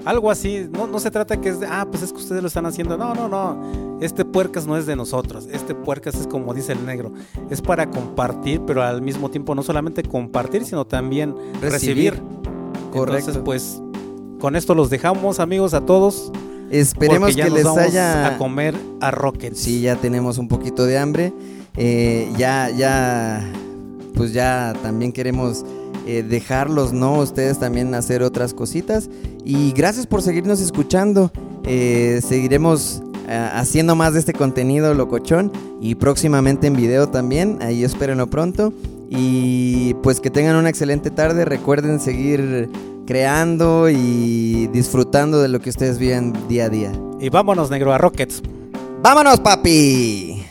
[0.04, 2.48] Algo así, no, no se trata que es de, ah, pues es que ustedes lo
[2.48, 2.96] están haciendo.
[2.96, 4.00] No, no, no.
[4.00, 5.48] Este puercas no es de nosotros.
[5.52, 7.12] Este puercas es como dice el negro.
[7.50, 12.20] Es para compartir, pero al mismo tiempo no solamente compartir, sino también recibir.
[12.90, 13.30] Correcto.
[13.30, 13.82] Entonces, pues,
[14.40, 16.32] con esto los dejamos, amigos, a todos.
[16.70, 18.26] Esperemos que les haya.
[18.26, 19.60] A comer a Rockets.
[19.60, 21.32] Sí, ya tenemos un poquito de hambre.
[21.76, 23.46] Eh, ya, ya.
[24.14, 25.64] Pues ya también queremos
[26.06, 27.18] eh, dejarlos, ¿no?
[27.20, 29.08] Ustedes también hacer otras cositas.
[29.44, 31.30] Y gracias por seguirnos escuchando.
[31.64, 37.58] Eh, seguiremos eh, haciendo más de este contenido locochón y próximamente en video también.
[37.62, 38.72] Ahí espérenlo pronto.
[39.10, 41.44] Y pues que tengan una excelente tarde.
[41.44, 42.70] Recuerden seguir
[43.06, 46.92] creando y disfrutando de lo que ustedes viven día a día.
[47.20, 48.42] Y vámonos, negro, a Rockets.
[49.02, 50.46] ¡Vámonos, papi!